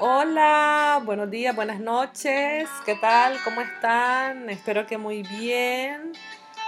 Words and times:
Hola, 0.00 1.02
buenos 1.04 1.28
días, 1.28 1.56
buenas 1.56 1.80
noches. 1.80 2.68
¿Qué 2.86 2.94
tal? 2.94 3.36
¿Cómo 3.42 3.60
están? 3.60 4.48
Espero 4.48 4.86
que 4.86 4.96
muy 4.96 5.24
bien. 5.24 6.12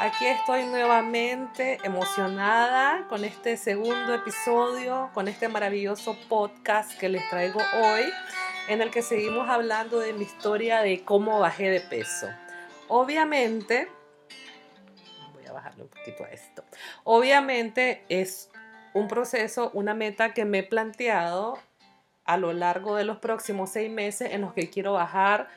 Aquí 0.01 0.27
estoy 0.27 0.65
nuevamente 0.65 1.79
emocionada 1.85 3.07
con 3.09 3.25
este 3.25 3.57
segundo 3.57 4.15
episodio, 4.15 5.11
con 5.15 5.29
este 5.29 5.47
maravilloso 5.47 6.17
podcast 6.29 6.99
que 6.99 7.09
les 7.09 7.29
traigo 7.31 7.61
hoy, 7.61 8.03
en 8.67 8.83
el 8.83 8.91
que 8.91 9.01
seguimos 9.01 9.49
hablando 9.49 10.01
de 10.01 10.13
mi 10.13 10.25
historia 10.25 10.81
de 10.81 11.05
cómo 11.05 11.39
bajé 11.39 11.71
de 11.71 11.81
peso. 11.81 12.27
Obviamente, 12.89 13.87
voy 15.35 15.47
a 15.47 15.53
bajarle 15.53 15.85
un 15.85 15.89
poquito 15.89 16.25
a 16.25 16.31
esto. 16.31 16.65
Obviamente 17.05 18.05
es 18.09 18.51
un 18.93 19.07
proceso, 19.07 19.71
una 19.73 19.95
meta 19.95 20.35
que 20.35 20.45
me 20.45 20.59
he 20.59 20.63
planteado 20.65 21.61
a 22.31 22.37
lo 22.37 22.53
largo 22.53 22.95
de 22.95 23.03
los 23.03 23.19
próximos 23.19 23.71
seis 23.71 23.91
meses 23.91 24.33
en 24.33 24.43
los 24.43 24.53
que 24.53 24.71
quiero 24.71 24.93
bajar 24.93 25.49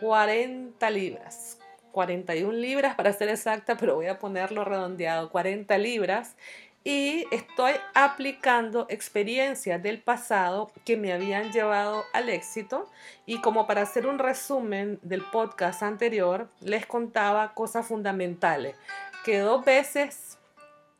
40 0.00 0.90
libras. 0.90 1.58
41 1.92 2.52
libras 2.52 2.96
para 2.96 3.12
ser 3.12 3.28
exacta, 3.28 3.76
pero 3.76 3.94
voy 3.94 4.08
a 4.08 4.18
ponerlo 4.18 4.64
redondeado, 4.64 5.30
40 5.30 5.78
libras. 5.78 6.34
Y 6.82 7.26
estoy 7.30 7.74
aplicando 7.94 8.86
experiencias 8.88 9.80
del 9.80 10.02
pasado 10.02 10.72
que 10.84 10.96
me 10.96 11.12
habían 11.12 11.52
llevado 11.52 12.02
al 12.12 12.28
éxito. 12.28 12.90
Y 13.24 13.40
como 13.40 13.68
para 13.68 13.82
hacer 13.82 14.08
un 14.08 14.18
resumen 14.18 14.98
del 15.02 15.22
podcast 15.22 15.84
anterior, 15.84 16.48
les 16.60 16.86
contaba 16.86 17.54
cosas 17.54 17.86
fundamentales. 17.86 18.74
Que 19.24 19.38
dos 19.38 19.64
veces 19.64 20.38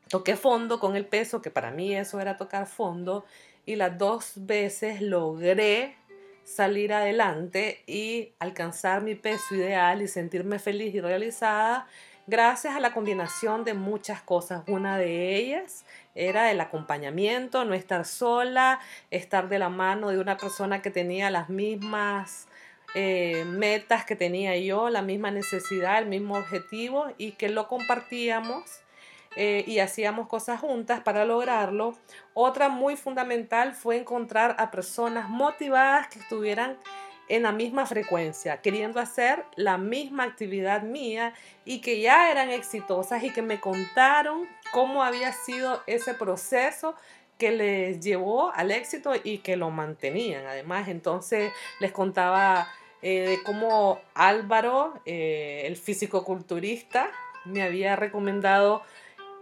toqué 0.09 0.37
fondo 0.37 0.79
con 0.79 0.95
el 0.95 1.05
peso, 1.05 1.43
que 1.43 1.51
para 1.51 1.73
mí 1.73 1.97
eso 1.97 2.20
era 2.20 2.37
tocar 2.37 2.69
fondo 2.69 3.25
y 3.66 3.77
las 3.77 3.98
dos 3.98 4.33
veces 4.37 5.02
logré 5.02 5.97
salir 6.45 6.93
adelante 6.93 7.83
y 7.87 8.33
alcanzar 8.39 9.03
mi 9.03 9.17
peso 9.17 9.56
ideal 9.56 10.00
y 10.00 10.09
sentirme 10.09 10.61
feliz 10.61 10.95
y 10.95 11.00
realizada 11.00 11.89
gracias 12.28 12.75
a 12.77 12.81
la 12.81 12.92
combinación 12.92 13.64
de 13.64 13.75
muchas 13.75 14.22
cosas. 14.22 14.62
Una 14.69 14.97
de 14.97 15.37
ellas 15.37 15.84
era 16.14 16.50
el 16.50 16.61
acompañamiento, 16.61 17.64
no 17.64 17.75
estar 17.75 18.05
sola, 18.05 18.81
estar 19.11 19.48
de 19.48 19.59
la 19.59 19.69
mano 19.69 20.11
de 20.11 20.20
una 20.20 20.37
persona 20.37 20.83
que 20.83 20.91
tenía 20.91 21.31
las 21.31 21.48
mismas 21.48 22.48
eh, 22.94 23.44
metas 23.47 24.05
que 24.05 24.17
tenía 24.17 24.56
yo, 24.56 24.89
la 24.89 25.03
misma 25.03 25.31
necesidad, 25.31 25.98
el 25.98 26.06
mismo 26.06 26.37
objetivo 26.37 27.06
y 27.19 27.33
que 27.33 27.48
lo 27.48 27.69
compartíamos 27.69 28.62
eh, 29.37 29.65
y 29.67 29.79
hacíamos 29.81 30.29
cosas 30.29 30.61
juntas 30.61 31.01
para 31.01 31.25
lograrlo. 31.25 31.95
Otra 32.34 32.69
muy 32.69 32.97
fundamental 32.97 33.75
fue 33.75 33.98
encontrar 33.98 34.56
a 34.59 34.70
personas 34.70 35.28
motivadas 35.28 36.09
que 36.09 36.19
estuvieran 36.19 36.78
en 37.28 37.43
la 37.43 37.53
misma 37.53 37.87
frecuencia, 37.87 38.61
queriendo 38.62 39.01
hacer 39.01 39.45
la 39.56 39.78
misma 39.78 40.25
actividad 40.25 40.83
mía 40.83 41.34
y 41.65 41.81
que 41.81 42.01
ya 42.01 42.31
eran 42.31 42.51
exitosas 42.51 43.23
y 43.25 43.33
que 43.33 43.43
me 43.43 43.61
contaron 43.61 44.48
cómo 44.73 45.03
había 45.03 45.33
sido 45.33 45.83
ese 45.87 46.15
proceso 46.15 46.95
que 47.39 47.50
les 47.50 48.00
llevó 48.00 48.50
al 48.53 48.71
éxito 48.71 49.12
y 49.23 49.39
que 49.39 49.56
lo 49.56 49.71
mantenían. 49.71 50.47
Además, 50.47 50.89
entonces 50.89 51.53
les 51.81 51.93
contaba 51.93 52.69
eh, 53.03 53.28
de 53.28 53.43
cómo 53.43 54.00
Álvaro, 54.15 55.00
eh, 55.05 55.65
el 55.67 55.77
físico-culturista, 55.77 57.11
me 57.45 57.62
había 57.62 57.95
recomendado 57.97 58.83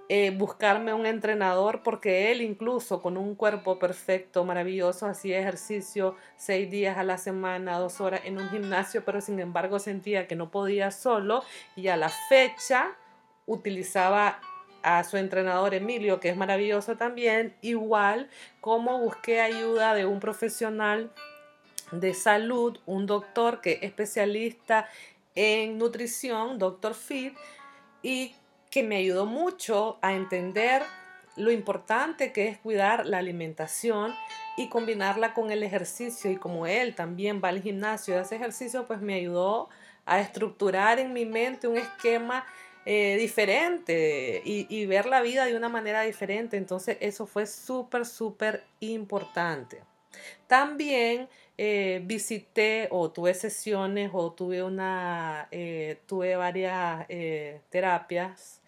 eh, 0.09 0.31
buscarme 0.31 0.93
un 0.93 1.07
entrenador 1.07 1.83
porque 1.83 2.31
él 2.31 2.43
incluso 2.43 3.01
con 3.01 3.17
un 3.17 3.35
cuerpo 3.35 3.79
perfecto, 3.79 4.45
maravilloso, 4.45 5.07
hacía 5.07 5.41
ejercicio 5.41 6.17
seis 6.37 6.71
días 6.71 6.99
a 6.99 7.05
la 7.05 7.17
semana, 7.17 7.79
dos 7.79 8.01
horas 8.01 8.21
en 8.25 8.39
un 8.39 8.49
gimnasio, 8.51 9.05
pero 9.05 9.21
sin 9.21 9.41
embargo 9.41 9.79
sentía 9.79 10.27
que 10.27 10.37
no 10.37 10.51
podía 10.51 10.91
solo 10.91 11.43
y 11.75 11.89
a 11.89 11.97
la 11.97 12.11
fecha 12.29 12.97
utilizaba 13.47 14.41
a 14.83 15.03
su 15.05 15.17
entrenador 15.17 15.73
Emilio, 15.73 16.21
que 16.21 16.29
es 16.29 16.37
maravilloso 16.37 16.97
también, 16.97 17.57
igual 17.63 18.29
como 18.61 18.99
busqué 18.99 19.41
ayuda 19.41 19.95
de 19.95 20.05
un 20.05 20.21
profesional 20.21 21.11
de 21.91 22.13
salud, 22.13 22.79
un 22.85 23.07
doctor 23.07 23.63
que 23.63 23.73
es 23.73 23.83
especialista 23.85 24.87
en 25.35 25.79
nutrición, 25.79 26.59
doctor 26.59 26.95
Fit, 26.95 27.35
y 28.03 28.35
que 28.75 28.83
me 28.83 28.97
ayudó 28.97 29.25
mucho 29.25 30.01
a 30.03 30.15
entender 30.15 30.83
lo 31.37 31.53
importante 31.53 32.33
que 32.33 32.49
es 32.49 32.59
cuidar 32.59 33.07
la 33.07 33.19
alimentación 33.19 34.13
y 34.57 34.69
combinarla 34.69 35.33
con 35.33 35.53
el 35.53 35.63
ejercicio. 35.63 36.29
Y 36.29 36.39
como 36.39 36.67
él 36.67 36.97
también 36.97 37.41
va 37.41 37.51
al 37.51 37.63
gimnasio 37.63 38.15
y 38.15 38.19
hace 38.19 38.35
ejercicio, 38.35 38.85
pues 38.89 39.01
me 39.01 39.15
ayudó 39.15 39.69
a 40.07 40.19
estructurar 40.19 40.99
en 40.99 41.13
mi 41.13 41.25
mente 41.25 41.69
un 41.69 41.77
esquema 41.77 42.45
eh, 42.85 43.17
diferente 43.17 44.43
y, 44.45 44.87
ver 44.87 45.07
la 45.07 45.21
vida 45.21 45.45
de 45.45 45.57
una 45.57 45.69
manera 45.69 46.03
diferente. 46.03 46.57
Entonces 46.57 46.97
eso 46.99 47.27
fue 47.27 47.47
súper, 47.47 48.05
súper 48.05 48.65
importante. 48.81 49.85
También 50.49 51.29
eh, 51.59 52.03
visité 52.05 52.89
o 52.91 53.13
tuve 53.13 53.35
sesiones 53.35 54.11
o 54.13 54.33
tuve, 54.33 54.65
una, 54.65 55.47
eh, 55.53 56.01
tuve 56.09 56.35
varias 56.35 57.07
terapias 57.71 58.63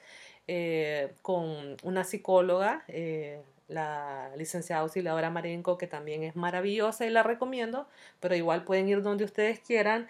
eh, 0.48 1.12
con 1.22 1.76
una 1.82 2.04
psicóloga, 2.04 2.84
eh, 2.88 3.40
la 3.68 4.30
licenciada 4.36 4.82
auxiliadora 4.82 5.28
Marenco, 5.30 5.76
que 5.76 5.86
también 5.88 6.22
es 6.22 6.36
maravillosa 6.36 7.04
y 7.04 7.10
la 7.10 7.22
recomiendo, 7.24 7.88
pero 8.20 8.36
igual 8.36 8.64
pueden 8.64 8.88
ir 8.88 9.02
donde 9.02 9.24
ustedes 9.24 9.58
quieran. 9.60 10.06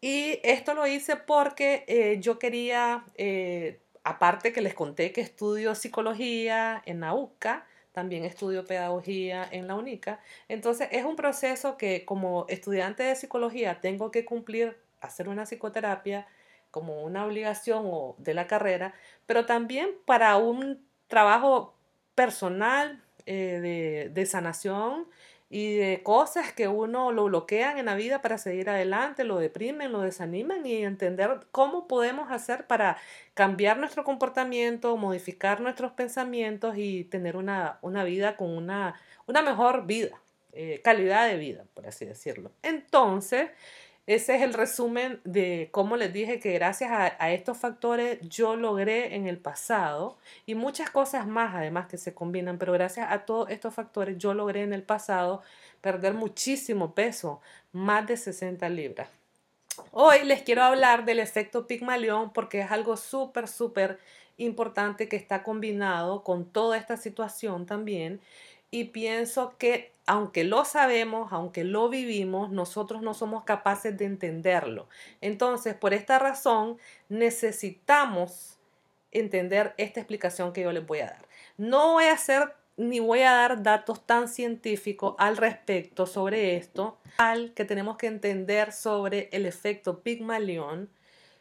Y 0.00 0.40
esto 0.42 0.74
lo 0.74 0.86
hice 0.86 1.16
porque 1.16 1.84
eh, 1.88 2.18
yo 2.20 2.38
quería, 2.38 3.04
aparte 4.04 4.52
que 4.52 4.62
les 4.62 4.74
conté 4.74 5.12
que 5.12 5.20
estudio 5.20 5.74
psicología 5.74 6.82
en 6.86 7.00
la 7.00 7.14
UCA, 7.14 7.66
también 7.92 8.24
estudio 8.24 8.64
pedagogía 8.64 9.46
en 9.50 9.66
la 9.66 9.74
UNICA. 9.74 10.20
Entonces 10.48 10.88
es 10.92 11.04
un 11.04 11.16
proceso 11.16 11.76
que 11.76 12.04
como 12.04 12.46
estudiante 12.48 13.02
de 13.02 13.16
psicología 13.16 13.80
tengo 13.80 14.10
que 14.10 14.24
cumplir, 14.24 14.76
hacer 15.00 15.28
una 15.28 15.44
psicoterapia, 15.44 16.26
como 16.70 17.02
una 17.02 17.24
obligación 17.24 17.84
o 17.86 18.14
de 18.18 18.34
la 18.34 18.46
carrera, 18.46 18.94
pero 19.26 19.46
también 19.46 19.90
para 20.04 20.36
un 20.36 20.86
trabajo 21.08 21.74
personal 22.14 23.02
eh, 23.26 24.08
de, 24.12 24.26
sanación 24.26 25.06
y 25.50 25.76
de 25.76 26.02
cosas 26.02 26.52
que 26.52 26.66
uno 26.66 27.12
lo 27.12 27.24
bloquean 27.24 27.78
en 27.78 27.86
la 27.86 27.94
vida 27.94 28.22
para 28.22 28.38
seguir 28.38 28.70
adelante, 28.70 29.24
lo 29.24 29.38
deprimen, 29.38 29.92
lo 29.92 30.00
desaniman 30.00 30.64
y 30.66 30.84
entender 30.84 31.40
cómo 31.52 31.86
podemos 31.88 32.30
hacer 32.30 32.66
para 32.66 32.96
cambiar 33.34 33.78
nuestro 33.78 34.04
comportamiento, 34.04 34.96
modificar 34.96 35.60
nuestros 35.60 35.92
pensamientos 35.92 36.76
y 36.76 37.04
tener 37.04 37.36
una, 37.36 37.78
vida 38.04 38.36
con 38.36 38.50
una, 38.50 39.00
una 39.26 39.42
mejor 39.42 39.86
vida, 39.86 40.20
eh, 40.52 40.80
calidad 40.82 41.28
de 41.28 41.36
vida, 41.36 41.64
por 41.74 41.86
así 41.86 42.04
decirlo. 42.04 42.50
Entonces, 42.62 43.50
ese 44.08 44.36
es 44.36 44.42
el 44.42 44.54
resumen 44.54 45.20
de 45.24 45.68
cómo 45.70 45.98
les 45.98 46.14
dije 46.14 46.40
que 46.40 46.54
gracias 46.54 46.90
a, 46.90 47.30
estos 47.30 47.58
factores 47.58 48.18
yo 48.26 48.56
logré 48.56 49.14
en 49.14 49.26
el 49.26 49.36
pasado 49.36 50.16
y 50.46 50.54
muchas 50.54 50.88
cosas 50.88 51.26
más 51.26 51.54
además 51.54 51.88
que 51.88 51.98
se 51.98 52.14
combinan, 52.14 52.56
pero 52.56 52.72
gracias 52.72 53.12
a 53.12 53.26
todos 53.26 53.50
estos 53.50 53.74
factores 53.74 54.16
yo 54.16 54.32
logré 54.32 54.62
en 54.62 54.72
el 54.72 54.82
pasado 54.82 55.42
perder 55.82 56.14
muchísimo 56.14 56.94
peso, 56.94 57.42
más 57.72 58.06
de 58.06 58.16
60 58.16 58.66
libras. 58.70 59.10
Hoy 59.90 60.24
les 60.24 60.40
quiero 60.40 60.62
hablar 60.62 61.04
del 61.04 61.18
efecto 61.18 61.66
Pigmalión 61.66 62.32
porque 62.32 62.60
es 62.60 62.70
algo 62.70 62.96
súper, 62.96 63.46
súper 63.46 63.98
importante 64.38 65.06
que 65.10 65.16
está 65.16 65.42
combinado 65.42 66.24
con 66.24 66.46
toda 66.50 66.78
esta 66.78 66.96
situación 66.96 67.66
también 67.66 68.22
y 68.70 68.84
pienso 68.84 69.54
que 69.58 69.92
aunque 70.08 70.42
lo 70.42 70.64
sabemos, 70.64 71.34
aunque 71.34 71.64
lo 71.64 71.90
vivimos, 71.90 72.50
nosotros 72.50 73.02
no 73.02 73.12
somos 73.12 73.44
capaces 73.44 73.96
de 73.98 74.06
entenderlo. 74.06 74.88
Entonces, 75.20 75.74
por 75.74 75.92
esta 75.92 76.18
razón, 76.18 76.78
necesitamos 77.10 78.58
entender 79.12 79.74
esta 79.76 80.00
explicación 80.00 80.54
que 80.54 80.62
yo 80.62 80.72
les 80.72 80.86
voy 80.86 81.00
a 81.00 81.08
dar. 81.08 81.28
No 81.58 81.92
voy 81.92 82.04
a 82.04 82.14
hacer 82.14 82.54
ni 82.78 83.00
voy 83.00 83.20
a 83.20 83.32
dar 83.32 83.62
datos 83.62 84.06
tan 84.06 84.28
científicos 84.28 85.14
al 85.18 85.36
respecto 85.36 86.06
sobre 86.06 86.56
esto, 86.56 86.98
al 87.18 87.52
que 87.52 87.66
tenemos 87.66 87.98
que 87.98 88.06
entender 88.06 88.72
sobre 88.72 89.28
el 89.32 89.44
efecto 89.44 90.00
Pygmalion. 90.00 90.88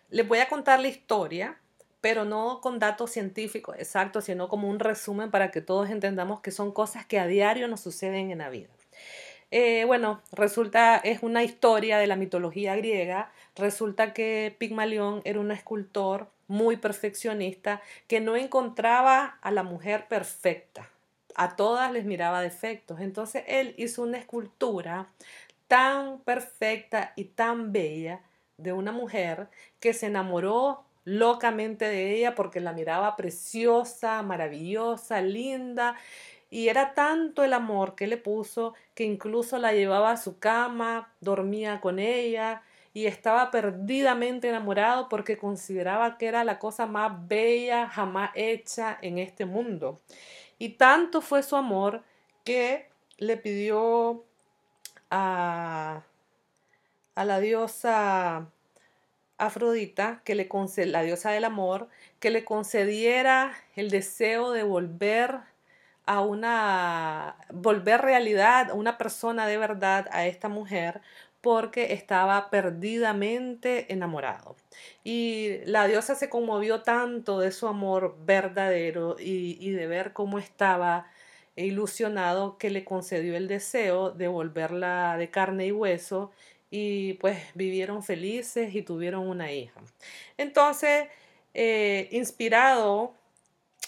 Les 0.09 0.27
voy 0.27 0.39
a 0.39 0.49
contar 0.49 0.81
la 0.81 0.89
historia 0.89 1.57
pero 2.01 2.25
no 2.25 2.61
con 2.61 2.79
datos 2.79 3.11
científicos 3.11 3.75
exactos, 3.79 4.25
sino 4.25 4.49
como 4.49 4.69
un 4.69 4.79
resumen 4.79 5.31
para 5.31 5.51
que 5.51 5.61
todos 5.61 5.89
entendamos 5.89 6.41
que 6.41 6.51
son 6.51 6.71
cosas 6.71 7.05
que 7.05 7.19
a 7.19 7.27
diario 7.27 7.67
nos 7.67 7.81
suceden 7.81 8.31
en 8.31 8.39
la 8.39 8.49
vida. 8.49 8.69
Eh, 9.49 9.85
bueno, 9.85 10.21
resulta, 10.31 10.97
es 10.97 11.23
una 11.23 11.43
historia 11.43 11.97
de 11.97 12.07
la 12.07 12.17
mitología 12.17 12.75
griega. 12.75 13.31
Resulta 13.55 14.13
que 14.13 14.55
Pigmalión 14.57 15.21
era 15.23 15.39
un 15.39 15.51
escultor 15.51 16.29
muy 16.47 16.77
perfeccionista 16.77 17.81
que 18.07 18.19
no 18.19 18.35
encontraba 18.35 19.37
a 19.41 19.51
la 19.51 19.63
mujer 19.63 20.07
perfecta. 20.07 20.89
A 21.35 21.55
todas 21.55 21.91
les 21.91 22.05
miraba 22.05 22.41
defectos. 22.41 22.99
Entonces 22.99 23.43
él 23.47 23.73
hizo 23.77 24.03
una 24.03 24.17
escultura 24.17 25.09
tan 25.67 26.19
perfecta 26.19 27.13
y 27.15 27.25
tan 27.25 27.71
bella 27.71 28.21
de 28.57 28.73
una 28.73 28.91
mujer 28.91 29.49
que 29.79 29.93
se 29.93 30.07
enamoró 30.07 30.86
locamente 31.07 31.85
de 31.85 32.15
ella 32.17 32.35
porque 32.35 32.59
la 32.59 32.73
miraba 32.73 33.15
preciosa, 33.15 34.21
maravillosa, 34.23 35.21
linda. 35.21 35.95
Y 36.49 36.67
era 36.67 36.93
tanto 36.95 37.45
el 37.45 37.53
amor 37.53 37.95
que 37.95 38.07
le 38.07 38.17
puso 38.17 38.73
que 38.93 39.05
incluso 39.05 39.57
la 39.57 39.71
llevaba 39.71 40.11
a 40.11 40.17
su 40.17 40.37
cama, 40.37 41.13
dormía 41.21 41.79
con 41.79 41.99
ella 41.99 42.61
y 42.93 43.05
estaba 43.05 43.51
perdidamente 43.51 44.49
enamorado 44.49 45.07
porque 45.07 45.37
consideraba 45.37 46.17
que 46.17 46.27
era 46.27 46.43
la 46.43 46.59
cosa 46.59 46.85
más 46.87 47.25
bella 47.25 47.87
jamás 47.87 48.31
hecha 48.35 48.97
en 49.01 49.17
este 49.17 49.45
mundo. 49.45 50.01
Y 50.59 50.71
tanto 50.71 51.21
fue 51.21 51.41
su 51.41 51.55
amor 51.55 52.03
que 52.43 52.89
le 53.17 53.37
pidió 53.37 54.25
a, 55.09 56.01
a 57.15 57.25
la 57.25 57.39
diosa 57.39 58.49
Afrodita, 59.37 60.21
que 60.25 60.35
le 60.35 60.49
la 60.87 61.03
diosa 61.03 61.31
del 61.31 61.45
amor, 61.45 61.87
que 62.19 62.31
le 62.31 62.43
concediera 62.43 63.53
el 63.75 63.89
deseo 63.89 64.51
de 64.51 64.63
volver 64.63 65.39
a 66.05 66.21
una, 66.21 67.35
volver 67.51 68.01
realidad, 68.01 68.71
una 68.73 68.97
persona 68.97 69.45
de 69.47 69.57
verdad 69.57 70.07
a 70.11 70.25
esta 70.25 70.49
mujer, 70.49 71.01
porque 71.41 71.93
estaba 71.93 72.49
perdidamente 72.49 73.93
enamorado. 73.93 74.55
Y 75.03 75.59
la 75.65 75.87
diosa 75.87 76.15
se 76.15 76.29
conmovió 76.29 76.81
tanto 76.81 77.39
de 77.39 77.51
su 77.51 77.67
amor 77.67 78.17
verdadero 78.25 79.17
y 79.19 79.69
de 79.71 79.87
ver 79.87 80.13
cómo 80.13 80.39
estaba 80.39 81.07
ilusionado 81.57 82.57
que 82.57 82.69
le 82.69 82.85
concedió 82.85 83.35
el 83.35 83.47
deseo 83.47 84.11
de 84.11 84.27
volverla 84.27 85.17
de 85.17 85.29
carne 85.29 85.67
y 85.67 85.71
hueso 85.71 86.31
y 86.69 87.13
pues 87.13 87.37
vivieron 87.55 88.03
felices 88.03 88.75
y 88.75 88.81
tuvieron 88.81 89.27
una 89.27 89.51
hija. 89.51 89.81
Entonces, 90.37 91.07
eh, 91.53 92.09
inspirado, 92.11 93.13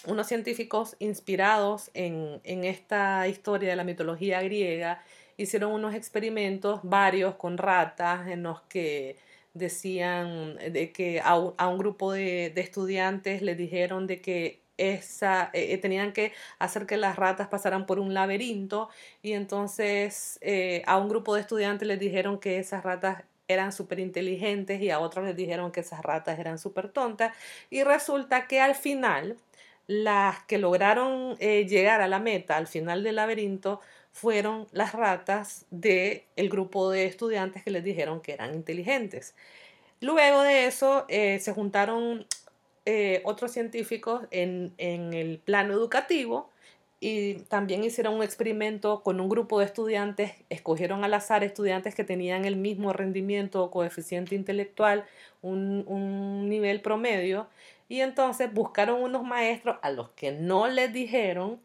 unos 0.06 0.26
científicos 0.26 0.96
inspirados 0.98 1.90
en, 1.94 2.40
en 2.44 2.64
esta 2.64 3.28
historia 3.28 3.70
de 3.70 3.76
la 3.76 3.84
mitología 3.84 4.42
griega, 4.42 5.02
hicieron 5.36 5.72
unos 5.72 5.94
experimentos, 5.94 6.80
varios 6.82 7.34
con 7.34 7.58
ratas, 7.58 8.28
en 8.28 8.42
los 8.42 8.62
que 8.62 9.16
decían 9.54 10.56
de 10.56 10.92
que 10.92 11.20
a 11.20 11.36
un, 11.36 11.78
grupo 11.78 12.12
de, 12.12 12.50
de, 12.54 12.60
estudiantes 12.60 13.42
le 13.42 13.56
dijeron 13.56 14.06
de 14.06 14.20
que 14.20 14.60
esa, 14.80 15.50
eh, 15.52 15.74
eh, 15.74 15.78
tenían 15.78 16.12
que 16.12 16.32
hacer 16.58 16.86
que 16.86 16.96
las 16.96 17.16
ratas 17.16 17.48
pasaran 17.48 17.86
por 17.86 17.98
un 18.00 18.14
laberinto 18.14 18.88
y 19.22 19.32
entonces 19.32 20.38
eh, 20.40 20.82
a 20.86 20.96
un 20.96 21.08
grupo 21.08 21.34
de 21.34 21.42
estudiantes 21.42 21.86
les 21.86 22.00
dijeron 22.00 22.38
que 22.40 22.58
esas 22.58 22.82
ratas 22.82 23.24
eran 23.46 23.72
súper 23.72 24.00
inteligentes 24.00 24.80
y 24.80 24.90
a 24.90 24.98
otros 25.00 25.26
les 25.26 25.36
dijeron 25.36 25.70
que 25.70 25.80
esas 25.80 26.02
ratas 26.02 26.38
eran 26.38 26.58
súper 26.58 26.88
tontas 26.88 27.36
y 27.68 27.82
resulta 27.84 28.46
que 28.46 28.60
al 28.60 28.74
final 28.74 29.36
las 29.86 30.42
que 30.44 30.58
lograron 30.58 31.36
llegar 31.36 32.00
a 32.00 32.08
la 32.08 32.20
meta 32.20 32.56
al 32.56 32.68
final 32.68 33.02
del 33.02 33.16
laberinto 33.16 33.80
fueron 34.12 34.66
las 34.72 34.92
ratas 34.94 35.66
del 35.70 36.22
el 36.36 36.48
grupo 36.48 36.90
de 36.90 37.06
estudiantes 37.06 37.64
que 37.64 37.70
les 37.70 37.84
dijeron 37.84 38.20
que 38.20 38.32
eran 38.32 38.54
inteligentes. 38.54 39.34
Luego 40.00 40.42
de 40.42 40.66
eso 40.66 41.06
se 41.08 41.52
juntaron 41.52 42.26
eh, 42.92 43.22
otros 43.24 43.52
científicos 43.52 44.22
en, 44.32 44.74
el 44.78 45.38
plano 45.38 45.74
educativo 45.74 46.50
y 46.98 47.34
también 47.44 47.84
hicieron 47.84 48.14
un 48.14 48.24
experimento 48.24 49.04
con 49.04 49.20
un 49.20 49.28
grupo 49.28 49.60
de 49.60 49.66
estudiantes, 49.66 50.32
escogieron 50.48 51.04
al 51.04 51.14
azar 51.14 51.44
estudiantes 51.44 51.94
que 51.94 52.02
tenían 52.02 52.44
el 52.46 52.56
mismo 52.56 52.92
rendimiento 52.92 53.62
o 53.62 53.70
coeficiente 53.70 54.34
intelectual, 54.34 55.04
un, 55.40 55.84
un 55.86 56.48
nivel 56.48 56.80
promedio, 56.80 57.46
y 57.88 58.00
entonces 58.00 58.52
buscaron 58.52 59.00
unos 59.00 59.22
maestros 59.22 59.76
a 59.82 59.92
los 59.92 60.08
que 60.10 60.32
no 60.32 60.66
les 60.66 60.92
dijeron 60.92 61.60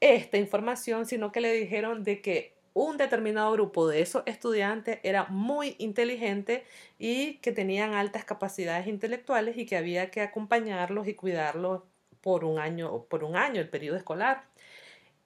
esta 0.00 0.38
información, 0.38 1.04
sino 1.04 1.32
que 1.32 1.42
le 1.42 1.52
dijeron 1.52 2.02
de 2.02 2.22
que 2.22 2.55
un 2.76 2.98
determinado 2.98 3.52
grupo 3.52 3.88
de 3.88 4.02
esos 4.02 4.22
estudiantes 4.26 4.98
era 5.02 5.24
muy 5.30 5.76
inteligente 5.78 6.66
y 6.98 7.38
que 7.38 7.50
tenían 7.50 7.94
altas 7.94 8.26
capacidades 8.26 8.86
intelectuales 8.86 9.56
y 9.56 9.64
que 9.64 9.78
había 9.78 10.10
que 10.10 10.20
acompañarlos 10.20 11.08
y 11.08 11.14
cuidarlos 11.14 11.84
por 12.20 12.44
un 12.44 12.58
año, 12.58 13.04
por 13.04 13.24
un 13.24 13.34
año, 13.34 13.62
el 13.62 13.70
periodo 13.70 13.96
escolar. 13.96 14.44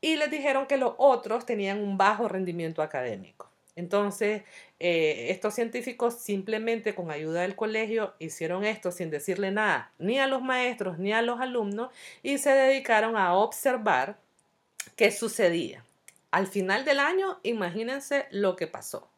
Y 0.00 0.14
les 0.14 0.30
dijeron 0.30 0.68
que 0.68 0.76
los 0.76 0.94
otros 0.98 1.44
tenían 1.44 1.80
un 1.80 1.98
bajo 1.98 2.28
rendimiento 2.28 2.82
académico. 2.82 3.50
Entonces, 3.74 4.44
eh, 4.78 5.26
estos 5.30 5.52
científicos 5.52 6.14
simplemente 6.20 6.94
con 6.94 7.10
ayuda 7.10 7.42
del 7.42 7.56
colegio 7.56 8.14
hicieron 8.20 8.64
esto 8.64 8.92
sin 8.92 9.10
decirle 9.10 9.50
nada 9.50 9.90
ni 9.98 10.20
a 10.20 10.28
los 10.28 10.40
maestros 10.40 11.00
ni 11.00 11.12
a 11.12 11.20
los 11.20 11.40
alumnos 11.40 11.90
y 12.22 12.38
se 12.38 12.50
dedicaron 12.50 13.16
a 13.16 13.34
observar 13.34 14.18
qué 14.94 15.10
sucedía. 15.10 15.84
Al 16.30 16.46
final 16.46 16.84
del 16.84 17.00
año, 17.00 17.38
imagínense 17.42 18.26
lo 18.30 18.56
que 18.56 18.66
pasó. 18.66 19.08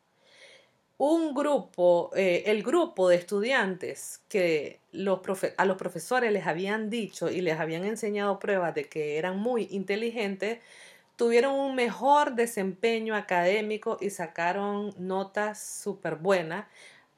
Un 0.98 1.34
grupo, 1.34 2.10
eh, 2.14 2.44
el 2.46 2.62
grupo 2.62 3.08
de 3.08 3.16
estudiantes 3.16 4.22
que 4.28 4.80
los 4.92 5.20
a 5.56 5.64
los 5.64 5.76
profesores 5.76 6.32
les 6.32 6.46
habían 6.46 6.90
dicho 6.90 7.30
y 7.30 7.40
les 7.40 7.58
habían 7.58 7.84
enseñado 7.84 8.38
pruebas 8.38 8.74
de 8.74 8.84
que 8.84 9.18
eran 9.18 9.38
muy 9.38 9.68
inteligentes, 9.72 10.60
tuvieron 11.16 11.54
un 11.54 11.74
mejor 11.74 12.34
desempeño 12.34 13.14
académico 13.16 13.98
y 14.00 14.10
sacaron 14.10 14.94
notas 14.98 15.60
súper 15.62 16.16
buenas. 16.16 16.66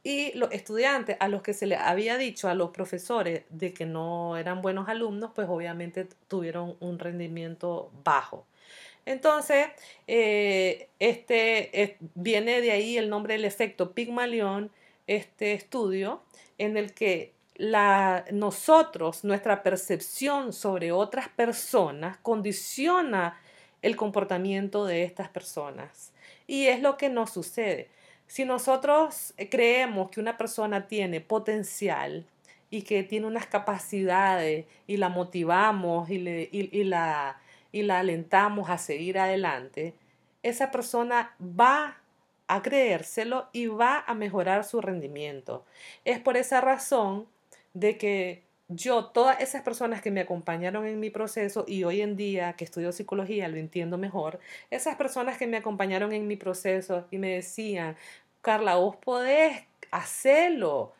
Y 0.03 0.33
los 0.37 0.53
estudiantes 0.53 1.17
a 1.21 1.29
los 1.29 1.43
que 1.43 1.55
se 1.55 1.67
les 1.67 1.79
había 1.81 2.19
dicho 2.19 2.49
a 2.49 2.55
los 2.55 2.71
profesores 2.71 3.45
de 3.51 3.73
que 3.73 3.87
no 3.87 4.37
eran 4.37 4.61
buenos 4.63 4.89
alumnos, 4.89 5.33
pues 5.35 5.49
obviamente 5.49 6.07
tuvieron 6.29 6.77
un 6.81 6.99
rendimiento 6.99 7.91
bajo. 8.05 8.47
Entonces, 9.07 9.69
eh, 10.07 10.89
este, 10.99 11.99
viene 12.15 12.61
de 12.61 12.73
ahí 12.73 12.97
el 12.97 13.11
nombre 13.11 13.35
del 13.35 13.45
efecto 13.45 13.93
Pigmalión, 13.93 14.71
este 15.07 15.53
estudio 15.53 16.23
en 16.59 16.77
el 16.77 16.95
que 16.95 17.33
la, 17.57 18.25
nosotros, 18.33 19.25
nuestra 19.25 19.63
percepción 19.63 20.53
sobre 20.53 20.93
otras 20.93 21.29
personas 21.29 22.17
condiciona 22.19 23.39
el 23.83 23.97
comportamiento 23.97 24.87
de 24.87 25.05
estas 25.05 25.29
personas. 25.29 26.13
Y 26.47 26.67
es 26.67 26.81
lo 26.81 26.97
que 26.97 27.11
nos 27.11 27.31
sucede. 27.31 27.89
Si 28.27 28.45
nosotros 28.45 29.35
creemos 29.51 30.11
que 30.11 30.21
una 30.21 30.39
persona 30.39 30.89
tiene 30.89 31.21
potencial 31.21 32.25
y 32.71 32.83
que 32.83 33.03
tiene 33.03 33.27
unas 33.27 33.47
capacidades 33.47 34.65
y 34.87 34.97
la 34.97 35.11
motivamos 35.11 36.09
y, 36.11 36.19
le, 36.19 36.49
y 36.51 36.85
la 36.85 37.39
y 37.75 37.83
la 37.83 37.99
alentamos 37.99 38.71
a 38.71 38.79
seguir 38.79 39.19
adelante, 39.19 39.95
esa 40.45 40.71
persona 40.71 41.35
va 41.41 41.99
a 42.47 42.63
creérselo 42.63 43.49
y 43.53 43.67
va 43.67 44.05
a 44.07 44.15
mejorar 44.15 44.63
su 44.63 44.81
rendimiento. 44.81 45.65
Es 46.05 46.21
por 46.21 46.37
esa 46.37 46.61
razón 46.61 47.27
de 47.73 47.99
que 47.99 48.45
yo, 48.69 49.07
todas 49.07 49.41
esas 49.41 49.63
personas 49.63 50.03
que 50.03 50.13
me 50.13 50.21
acompañaron 50.21 50.87
en 50.87 51.01
mi 51.01 51.11
proceso 51.11 51.65
y 51.67 51.83
hoy 51.83 52.01
en 52.01 52.15
día 52.17 52.53
que 52.53 52.63
estudio 52.63 52.93
psicología 52.93 53.49
lo 53.49 53.57
entiendo 53.57 53.99
mejor, 53.99 54.39
esas 54.71 54.95
personas 54.95 55.37
que 55.37 55.49
me 55.49 55.57
acompañaron 55.57 56.13
en 56.13 56.29
mi 56.29 56.37
proceso 56.37 57.09
y 57.11 57.19
me 57.19 57.31
decían, 57.31 57.97
Carla, 58.41 58.77
vos 58.77 58.95
podés 58.95 59.65
hacerlo, 59.91 60.93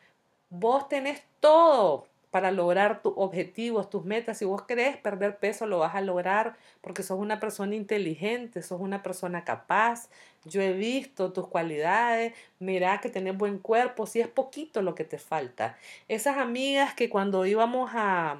vos 0.49 0.89
tenés 0.89 1.23
todo, 1.39 2.09
para 2.35 2.51
lograr 2.51 3.01
tus 3.01 3.13
objetivos, 3.15 3.89
tus 3.89 4.03
metas. 4.03 4.39
Si 4.39 4.43
vos 4.43 4.63
querés 4.63 4.97
perder 4.97 5.37
peso, 5.37 5.67
lo 5.67 5.79
vas 5.79 5.95
a 5.95 6.01
lograr 6.01 6.57
porque 6.81 7.01
sos 7.01 7.17
una 7.17 7.39
persona 7.39 7.75
inteligente, 7.75 8.61
sos 8.61 8.81
una 8.81 9.01
persona 9.01 9.45
capaz. 9.45 10.09
Yo 10.43 10.59
he 10.61 10.73
visto 10.73 11.31
tus 11.31 11.47
cualidades, 11.47 12.33
mira 12.59 12.99
que 12.99 13.07
tenés 13.07 13.37
buen 13.37 13.57
cuerpo, 13.57 14.05
si 14.05 14.19
es 14.19 14.27
poquito 14.27 14.81
lo 14.81 14.95
que 14.95 15.05
te 15.05 15.17
falta. 15.17 15.77
Esas 16.09 16.35
amigas 16.35 16.93
que 16.93 17.09
cuando 17.09 17.45
íbamos 17.45 17.91
a, 17.93 18.37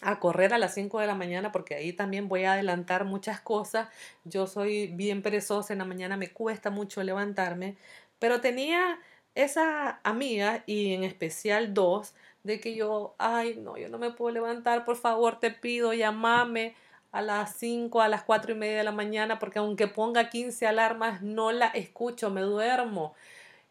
a 0.00 0.20
correr 0.20 0.54
a 0.54 0.58
las 0.58 0.74
5 0.74 1.00
de 1.00 1.08
la 1.08 1.16
mañana, 1.16 1.50
porque 1.50 1.74
ahí 1.74 1.92
también 1.92 2.28
voy 2.28 2.44
a 2.44 2.52
adelantar 2.52 3.04
muchas 3.04 3.40
cosas. 3.40 3.88
Yo 4.22 4.46
soy 4.46 4.86
bien 4.86 5.22
perezosa 5.22 5.72
en 5.72 5.80
la 5.80 5.84
mañana, 5.84 6.16
me 6.16 6.30
cuesta 6.30 6.70
mucho 6.70 7.02
levantarme, 7.02 7.78
pero 8.20 8.40
tenía 8.40 9.00
esas 9.34 9.96
amigas 10.02 10.62
y 10.66 10.94
en 10.94 11.04
especial 11.04 11.74
dos 11.74 12.14
de 12.48 12.60
que 12.60 12.74
yo, 12.74 13.14
ay, 13.18 13.56
no, 13.62 13.76
yo 13.76 13.90
no 13.90 13.98
me 13.98 14.10
puedo 14.10 14.32
levantar, 14.32 14.86
por 14.86 14.96
favor, 14.96 15.38
te 15.38 15.50
pido, 15.50 15.92
llámame 15.92 16.74
a 17.12 17.20
las 17.20 17.54
5, 17.56 18.00
a 18.00 18.08
las 18.08 18.24
4 18.24 18.52
y 18.52 18.54
media 18.54 18.78
de 18.78 18.84
la 18.84 18.92
mañana, 18.92 19.38
porque 19.38 19.58
aunque 19.58 19.86
ponga 19.86 20.30
15 20.30 20.66
alarmas, 20.66 21.20
no 21.22 21.52
la 21.52 21.66
escucho, 21.68 22.30
me 22.30 22.40
duermo. 22.40 23.14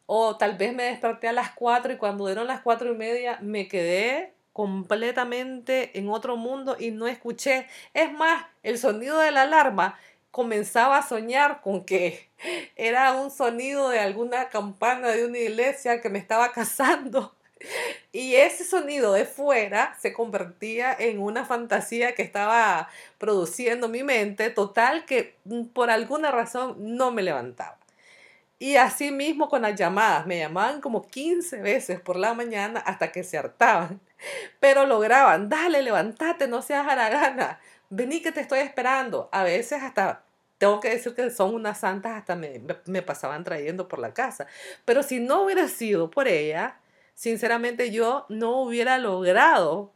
O 0.06 0.38
tal 0.38 0.58
vez 0.58 0.76
me 0.76 0.84
desperté 0.84 1.28
a 1.28 1.34
las 1.34 1.52
4 1.54 1.94
y 1.94 1.98
cuando 1.98 2.28
dieron 2.28 2.46
las 2.48 2.62
4 2.62 2.94
y 2.94 2.96
media 2.96 3.40
me 3.42 3.68
quedé 3.68 4.34
completamente 4.54 5.98
en 5.98 6.10
otro 6.10 6.38
mundo 6.38 6.78
y 6.80 6.92
no 6.92 7.08
escuché. 7.08 7.68
Es 7.96 8.12
más, 8.14 8.46
el 8.62 8.78
sonido 8.78 9.20
de 9.20 9.32
la 9.32 9.42
alarma 9.44 9.98
comenzaba 10.30 10.98
a 11.00 11.08
soñar 11.08 11.62
con 11.62 11.84
que 11.84 12.30
era 12.76 13.14
un 13.14 13.32
sonido 13.32 13.90
de 13.90 14.00
alguna 14.00 14.50
campana 14.50 15.10
de 15.10 15.26
una 15.26 15.40
iglesia 15.40 16.00
que 16.00 16.10
me 16.10 16.20
estaba 16.20 16.52
casando. 16.54 17.37
Y 18.12 18.36
ese 18.36 18.64
sonido 18.64 19.14
de 19.14 19.26
fuera 19.26 19.96
se 20.00 20.14
convertía 20.14 20.96
en 20.98 21.20
una 21.20 21.46
fantasía 21.46 22.16
que 22.16 22.24
estaba 22.24 22.90
produciendo 23.18 23.90
mi 23.90 24.04
mente, 24.04 24.50
total 24.50 25.06
que 25.06 25.36
mm, 25.46 25.66
por 25.68 25.90
alguna 25.90 26.32
razón 26.32 26.76
no 26.80 27.12
me 27.12 27.24
levantaba. 27.24 27.78
Y 28.60 28.78
así 28.78 29.12
mismo 29.12 29.50
con 29.50 29.62
las 29.62 29.76
llamadas, 29.76 30.26
me 30.26 30.40
llamaban 30.40 30.82
como 30.82 31.08
15 31.08 31.62
veces 31.62 32.00
por 32.00 32.16
la 32.16 32.34
mañana 32.34 32.80
hasta 32.80 33.12
que 33.12 33.24
se 33.24 33.38
hartaban, 33.38 34.00
pero 34.60 34.86
lograban, 34.86 35.50
dale, 35.50 35.82
levántate, 35.84 36.48
no 36.48 36.62
seas 36.62 36.88
haragana, 36.88 37.60
vení 37.90 38.22
que 38.22 38.32
te 38.32 38.42
estoy 38.42 38.60
esperando. 38.60 39.30
A 39.32 39.44
veces 39.44 39.84
hasta 39.84 40.24
tengo 40.58 40.80
que 40.80 40.90
decir 40.90 41.14
que 41.14 41.30
son 41.30 41.54
unas 41.54 41.80
santas, 41.80 42.14
hasta 42.14 42.36
me, 42.36 42.62
me, 42.86 43.02
pasaban 43.02 43.44
trayendo 43.44 43.88
por 43.88 44.00
la 44.00 44.14
casa. 44.14 44.48
Pero 44.86 45.04
si 45.04 45.20
no 45.20 45.44
hubiera 45.44 45.68
sido 45.68 46.10
por 46.10 46.28
ella, 46.28 46.78
sinceramente 47.18 47.90
yo 47.90 48.28
no 48.30 48.62
hubiera 48.62 49.00
logrado 49.00 49.92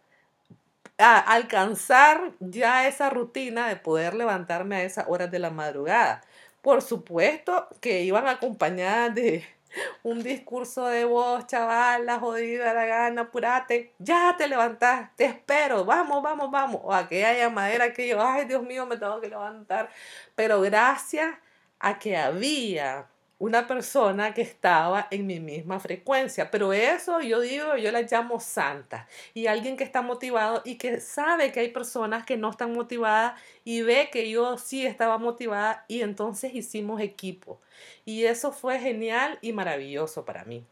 alcanzar 0.97 2.31
ya 2.39 2.87
esa 2.87 3.11
rutina 3.11 3.67
de 3.67 3.75
poder 3.75 4.15
levantarme 4.15 4.77
a 4.77 4.83
esas 4.83 5.05
horas 5.07 5.29
de 5.29 5.37
la 5.37 5.51
madrugada. 5.51 6.21
Por 6.63 6.81
supuesto 6.81 7.67
que 7.79 8.01
iban 8.03 8.27
acompañadas 8.27 9.13
de 9.13 9.45
un 10.03 10.23
discurso 10.23 10.87
de 10.87 11.05
voz, 11.05 11.45
chaval, 11.45 12.07
la 12.07 12.19
jodida, 12.19 12.73
la 12.73 12.85
gana, 12.85 13.21
apurate, 13.21 13.93
ya 13.99 14.35
te 14.35 14.47
levantás, 14.47 15.15
te 15.15 15.25
espero, 15.25 15.85
vamos, 15.85 16.23
vamos, 16.23 16.49
vamos. 16.49 16.81
O 16.83 16.91
aquella 16.93 17.33
llamadera 17.33 17.93
que 17.93 18.07
yo, 18.07 18.19
ay 18.19 18.45
Dios 18.45 18.63
mío, 18.63 18.87
me 18.87 18.97
tengo 18.97 19.21
que 19.21 19.29
levantar. 19.29 19.89
Pero 20.35 20.59
gracias 20.61 21.35
a 21.79 21.99
que 21.99 22.17
había 22.17 23.10
una 23.41 23.65
persona 23.65 24.35
que 24.35 24.43
estaba 24.43 25.07
en 25.09 25.25
mi 25.25 25.39
misma 25.39 25.79
frecuencia. 25.79 26.51
Pero 26.51 26.73
eso 26.73 27.21
yo 27.21 27.39
digo, 27.39 27.75
yo 27.75 27.91
la 27.91 28.03
llamo 28.03 28.39
santa. 28.39 29.07
Y 29.33 29.47
alguien 29.47 29.77
que 29.77 29.83
está 29.83 30.03
motivado 30.03 30.61
y 30.63 30.75
que 30.75 30.99
sabe 30.99 31.51
que 31.51 31.61
hay 31.61 31.69
personas 31.69 32.23
que 32.23 32.37
no 32.37 32.51
están 32.51 32.71
motivadas 32.71 33.33
y 33.63 33.81
ve 33.81 34.09
que 34.11 34.29
yo 34.29 34.59
sí 34.59 34.85
estaba 34.85 35.17
motivada 35.17 35.85
y 35.87 36.01
entonces 36.01 36.53
hicimos 36.53 37.01
equipo. 37.01 37.59
Y 38.05 38.25
eso 38.25 38.51
fue 38.51 38.79
genial 38.79 39.39
y 39.41 39.53
maravilloso 39.53 40.23
para 40.23 40.45
mí. 40.45 40.63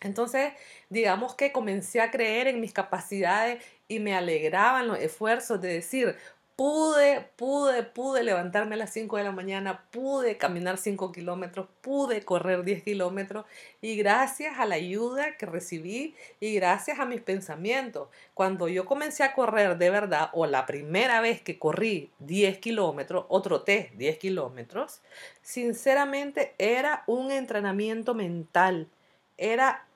Entonces, 0.00 0.52
digamos 0.90 1.34
que 1.34 1.50
comencé 1.50 2.00
a 2.00 2.12
creer 2.12 2.46
en 2.46 2.60
mis 2.60 2.72
capacidades 2.72 3.64
y 3.88 3.98
me 3.98 4.14
alegraban 4.14 4.86
los 4.86 4.98
esfuerzos 5.00 5.60
de 5.60 5.68
decir, 5.68 6.16
pude, 6.56 7.20
pude, 7.36 7.82
pude 7.82 8.22
levantarme 8.22 8.74
a 8.74 8.78
las 8.78 8.92
5 8.94 9.18
de 9.18 9.24
la 9.24 9.32
mañana, 9.32 9.84
pude 9.90 10.38
caminar 10.38 10.78
5 10.78 11.12
kilómetros, 11.12 11.68
pude 11.82 12.22
correr 12.22 12.64
10 12.64 12.82
kilómetros 12.82 13.44
y 13.82 13.96
gracias 13.96 14.58
a 14.58 14.64
la 14.64 14.76
ayuda 14.76 15.36
que 15.36 15.44
recibí 15.44 16.14
y 16.40 16.54
gracias 16.54 16.98
a 16.98 17.04
mis 17.04 17.20
pensamientos, 17.20 18.08
cuando 18.32 18.68
yo 18.68 18.86
comencé 18.86 19.22
a 19.22 19.34
correr 19.34 19.76
de 19.76 19.90
verdad 19.90 20.30
o 20.32 20.46
la 20.46 20.64
primera 20.64 21.20
vez 21.20 21.42
que 21.42 21.58
corrí 21.58 22.10
10 22.20 22.58
kilómetros 22.58 23.26
otro 23.28 23.60
test 23.62 23.92
10 23.92 24.18
kilómetros, 24.18 25.02
sinceramente 25.42 26.54
era 26.58 27.04
un 27.06 27.30
entrenamiento 27.30 28.14
mental, 28.14 28.88
era 29.36 29.86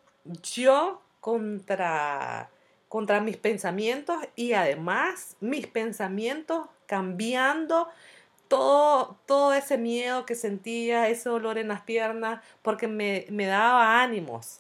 yo 0.43 1.01
contra 1.21 2.51
contra 2.91 3.21
mis 3.21 3.37
pensamientos 3.37 4.17
y 4.35 4.55
además 4.55 5.37
mis 5.39 5.69
pensamientos 5.69 6.67
cambiando 6.87 7.89
todo, 8.49 9.17
todo 9.27 9.53
ese 9.55 9.79
miedo 9.79 10.27
que 10.27 10.35
sentía, 10.35 11.09
ese 11.09 11.29
dolor 11.29 11.57
en 11.57 11.69
las 11.69 11.83
piernas, 11.83 12.43
porque 12.63 12.89
me, 12.89 13.27
me 13.31 13.47
daba 13.47 14.03
ánimos. 14.03 14.59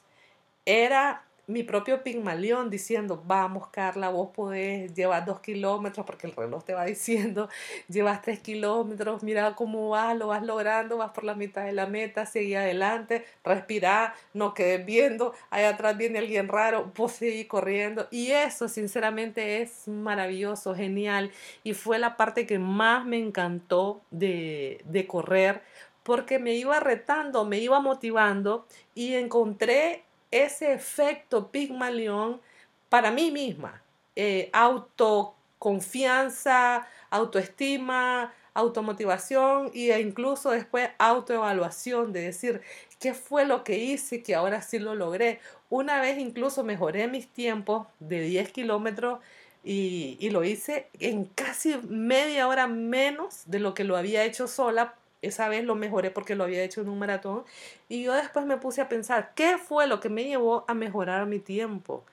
Era 0.64 1.24
mi 1.50 1.62
propio 1.62 2.02
Pigmalión 2.02 2.70
diciendo, 2.70 3.22
vamos 3.26 3.68
Carla, 3.68 4.08
vos 4.08 4.30
podés, 4.34 4.94
llevar 4.94 5.24
dos 5.24 5.40
kilómetros, 5.40 6.06
porque 6.06 6.26
el 6.26 6.34
reloj 6.34 6.64
te 6.64 6.74
va 6.74 6.84
diciendo, 6.86 7.48
llevas 7.88 8.22
tres 8.22 8.40
kilómetros, 8.40 9.22
mira 9.22 9.54
cómo 9.54 9.90
vas, 9.90 10.16
lo 10.16 10.28
vas 10.28 10.42
logrando, 10.42 10.96
vas 10.96 11.10
por 11.10 11.24
la 11.24 11.34
mitad 11.34 11.64
de 11.64 11.72
la 11.72 11.86
meta, 11.86 12.26
seguí 12.26 12.54
adelante, 12.54 13.24
respira, 13.44 14.14
no 14.32 14.54
quedes 14.54 14.84
viendo, 14.86 15.34
allá 15.50 15.70
atrás 15.70 15.96
viene 15.96 16.20
alguien 16.20 16.48
raro, 16.48 16.92
vos 16.96 17.12
seguís 17.12 17.46
corriendo. 17.46 18.06
Y 18.10 18.30
eso 18.30 18.68
sinceramente 18.68 19.62
es 19.62 19.88
maravilloso, 19.88 20.74
genial, 20.74 21.32
y 21.64 21.74
fue 21.74 21.98
la 21.98 22.16
parte 22.16 22.46
que 22.46 22.58
más 22.58 23.04
me 23.04 23.18
encantó 23.18 24.00
de, 24.10 24.80
de 24.84 25.06
correr, 25.06 25.62
porque 26.02 26.38
me 26.38 26.54
iba 26.54 26.80
retando, 26.80 27.44
me 27.44 27.58
iba 27.58 27.80
motivando 27.80 28.66
y 28.94 29.14
encontré 29.14 30.04
ese 30.30 30.72
efecto 30.72 31.50
Pigmalión 31.50 32.40
para 32.88 33.10
mí 33.10 33.30
misma. 33.30 33.82
Eh, 34.16 34.48
autoconfianza, 34.52 36.88
autoestima, 37.10 38.32
automotivación 38.54 39.70
e 39.74 40.00
incluso 40.00 40.50
después 40.50 40.88
autoevaluación 40.98 42.12
de 42.12 42.22
decir 42.22 42.62
qué 42.98 43.14
fue 43.14 43.44
lo 43.44 43.62
que 43.64 43.78
hice 43.78 44.22
que 44.22 44.34
ahora 44.34 44.62
sí 44.62 44.78
lo 44.78 44.94
logré. 44.94 45.40
Una 45.68 46.00
vez 46.00 46.18
incluso 46.18 46.64
mejoré 46.64 47.08
mis 47.08 47.28
tiempos 47.28 47.86
de 48.00 48.22
10 48.22 48.50
kilómetros 48.52 49.20
y, 49.62 50.16
y, 50.20 50.30
lo 50.30 50.42
hice 50.42 50.88
en 51.00 51.26
casi 51.26 51.76
media 51.88 52.48
hora 52.48 52.66
menos 52.66 53.42
de 53.44 53.58
lo 53.58 53.74
que 53.74 53.84
lo 53.84 53.98
había 53.98 54.24
hecho 54.24 54.48
sola 54.48 54.94
esa 55.22 55.48
vez 55.48 55.64
lo 55.64 55.74
mejoré 55.74 56.10
porque 56.10 56.34
lo 56.34 56.44
había 56.44 56.62
hecho 56.62 56.80
en 56.80 56.88
un 56.88 56.98
maratón. 56.98 57.44
Y 57.88 58.02
yo 58.02 58.14
después 58.14 58.46
me 58.46 58.56
puse 58.56 58.80
a 58.80 58.88
pensar, 58.88 59.32
¿qué 59.34 59.58
fue 59.58 59.86
lo 59.86 60.00
que 60.00 60.08
me 60.08 60.24
llevó 60.24 60.64
a 60.68 60.74
mejorar 60.74 61.26
mi 61.26 61.38
tiempo? 61.38 62.04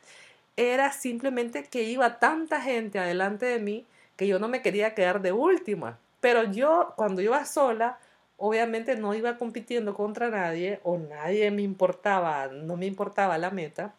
Era 0.55 0.91
simplemente 0.91 1.63
que 1.63 1.83
iba 1.83 2.19
tanta 2.19 2.61
gente 2.61 2.99
adelante 2.99 3.45
de 3.45 3.59
mí 3.59 3.85
que 4.15 4.27
yo 4.27 4.39
no 4.39 4.47
me 4.47 4.61
quería 4.61 4.95
quedar 4.95 5.21
de 5.21 5.31
última. 5.31 5.99
Pero 6.19 6.43
yo, 6.43 6.93
cuando 6.95 7.21
iba 7.21 7.45
sola, 7.45 7.99
obviamente 8.37 8.95
no 8.95 9.13
iba 9.13 9.37
compitiendo 9.37 9.93
contra 9.93 10.29
nadie 10.29 10.79
o 10.83 10.97
nadie 10.97 11.51
me 11.51 11.61
importaba, 11.61 12.47
no 12.47 12.77
me 12.77 12.87
importaba 12.87 13.37
la 13.37 13.51
meta. 13.51 13.93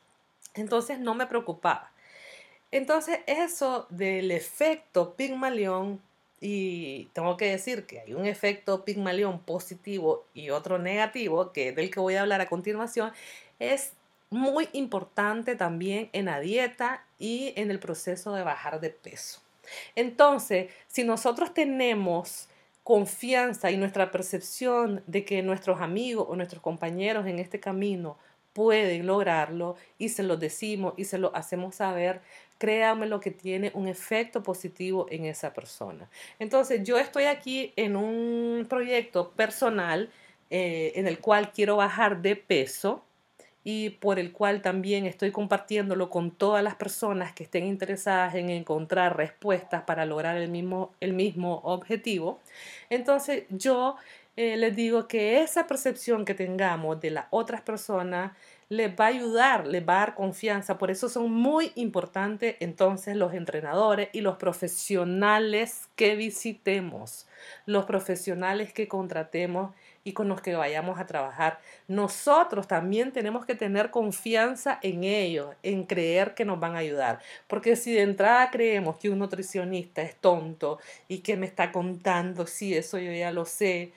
Entonces 0.54 0.98
no 0.98 1.14
me 1.14 1.26
preocupaba. 1.26 1.90
Entonces 2.70 3.20
eso 3.26 3.86
del 3.90 4.30
efecto 4.30 5.14
Pigmalión 5.14 6.00
y 6.40 7.06
tengo 7.12 7.36
que 7.36 7.50
decir 7.50 7.86
que 7.86 8.00
hay 8.00 8.14
un 8.14 8.26
efecto 8.26 8.84
Pigmalión 8.84 9.40
positivo 9.40 10.24
y 10.34 10.50
otro 10.50 10.78
negativo, 10.78 11.52
que 11.52 11.68
es 11.68 11.76
del 11.76 11.90
que 11.90 12.00
voy 12.00 12.14
a 12.14 12.22
hablar 12.22 12.40
a 12.40 12.48
continuación, 12.48 13.12
es 13.58 13.92
muy 14.30 14.68
importante 14.72 15.56
también 15.56 16.10
en 16.12 16.26
la 16.26 16.40
dieta 16.40 17.04
y 17.18 17.52
en 17.56 17.70
el 17.70 17.78
proceso 17.78 18.32
de 18.32 18.42
bajar 18.42 18.80
de 18.80 18.90
peso. 18.90 19.40
Entonces, 19.96 20.70
si 20.86 21.04
nosotros 21.04 21.54
tenemos 21.54 22.48
confianza 22.84 23.70
y 23.70 23.76
nuestra 23.76 24.10
percepción 24.10 25.02
de 25.06 25.24
que 25.24 25.42
nuestros 25.42 25.80
amigos 25.80 26.26
o 26.28 26.36
nuestros 26.36 26.62
compañeros 26.62 27.26
en 27.26 27.38
este 27.38 27.60
camino 27.60 28.16
pueden 28.54 29.06
lograrlo 29.06 29.76
y 29.98 30.08
se 30.08 30.22
lo 30.22 30.36
decimos 30.36 30.94
y 30.96 31.04
se 31.04 31.18
lo 31.18 31.34
hacemos 31.36 31.76
saber, 31.76 32.22
créanme 32.58 33.06
lo 33.06 33.20
que 33.20 33.30
tiene 33.30 33.70
un 33.74 33.88
efecto 33.88 34.42
positivo 34.42 35.06
en 35.10 35.24
esa 35.24 35.52
persona. 35.54 36.10
Entonces, 36.38 36.82
yo 36.82 36.98
estoy 36.98 37.24
aquí 37.24 37.72
en 37.76 37.96
un 37.96 38.66
proyecto 38.68 39.30
personal 39.30 40.10
eh, 40.50 40.92
en 40.96 41.06
el 41.06 41.20
cual 41.20 41.52
quiero 41.52 41.76
bajar 41.76 42.20
de 42.20 42.36
peso 42.36 43.04
y 43.64 43.90
por 43.90 44.18
el 44.18 44.32
cual 44.32 44.62
también 44.62 45.04
estoy 45.04 45.30
compartiéndolo 45.30 46.08
con 46.10 46.30
todas 46.30 46.64
las 46.64 46.74
personas 46.74 47.32
que 47.34 47.44
estén 47.44 47.66
interesadas 47.66 48.34
en 48.34 48.50
encontrar 48.50 49.16
respuestas 49.16 49.82
para 49.82 50.06
lograr 50.06 50.36
el 50.36 50.48
mismo, 50.48 50.94
el 51.00 51.12
mismo 51.12 51.60
objetivo. 51.64 52.40
Entonces, 52.88 53.44
yo 53.50 53.96
eh, 54.40 54.56
les 54.56 54.76
digo 54.76 55.08
que 55.08 55.42
esa 55.42 55.66
percepción 55.66 56.24
que 56.24 56.32
tengamos 56.32 57.00
de 57.00 57.10
las 57.10 57.26
otras 57.30 57.60
personas, 57.60 58.30
les 58.68 58.88
va 58.90 59.06
a 59.06 59.08
ayudar, 59.08 59.66
les 59.66 59.82
va 59.82 59.96
a 59.96 60.00
dar 60.00 60.14
confianza. 60.14 60.78
Por 60.78 60.92
eso 60.92 61.08
son 61.08 61.32
muy 61.32 61.72
importantes 61.74 62.54
entonces 62.60 63.16
los 63.16 63.34
entrenadores 63.34 64.10
y 64.12 64.20
los 64.20 64.36
profesionales 64.36 65.88
que 65.96 66.14
visitemos, 66.14 67.26
los 67.66 67.84
profesionales 67.86 68.72
que 68.72 68.86
contratemos 68.86 69.74
y 70.04 70.12
con 70.12 70.28
los 70.28 70.40
que 70.40 70.54
vayamos 70.54 71.00
a 71.00 71.06
trabajar. 71.06 71.58
Nosotros 71.88 72.68
también 72.68 73.10
tenemos 73.10 73.44
que 73.44 73.56
tener 73.56 73.90
confianza 73.90 74.78
en 74.82 75.02
ellos, 75.02 75.56
en 75.64 75.82
creer 75.82 76.34
que 76.34 76.44
nos 76.44 76.60
van 76.60 76.76
a 76.76 76.78
ayudar. 76.78 77.18
Porque 77.48 77.74
si 77.74 77.92
de 77.92 78.02
entrada 78.02 78.52
creemos 78.52 78.98
que 78.98 79.10
un 79.10 79.18
nutricionista 79.18 80.02
es 80.02 80.14
tonto 80.14 80.78
y 81.08 81.18
que 81.18 81.36
me 81.36 81.46
está 81.46 81.72
contando, 81.72 82.46
sí, 82.46 82.76
eso 82.76 82.98
yo 82.98 83.10
ya 83.10 83.32
lo 83.32 83.44
sé, 83.44 83.92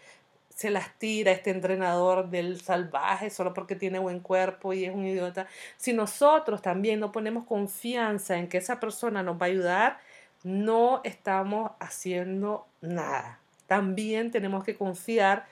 se 0.62 0.70
las 0.70 0.94
tira 1.00 1.32
este 1.32 1.50
entrenador 1.50 2.30
del 2.30 2.62
salvaje 2.62 3.32
solo 3.32 3.52
porque 3.52 3.76
tiene 3.76 3.98
buen 3.98 4.20
cuerpo 4.20 4.74
y 4.74 4.86
es 4.86 4.94
un 4.94 5.06
idiota. 5.06 5.48
Si 5.78 5.92
nosotros 5.92 6.62
también 6.62 7.00
no 7.00 7.12
ponemos 7.12 7.46
confianza 7.46 8.38
en 8.38 8.48
que 8.48 8.60
esa 8.60 8.80
persona 8.80 9.24
nos 9.24 9.42
va 9.42 9.48
a 9.48 9.50
ayudar, 9.50 10.00
no 10.44 11.02
estamos 11.04 11.72
haciendo 11.80 12.68
nada. 12.82 13.40
también 13.68 14.32
tenemos 14.32 14.66
que 14.66 14.76
confiar 14.76 15.46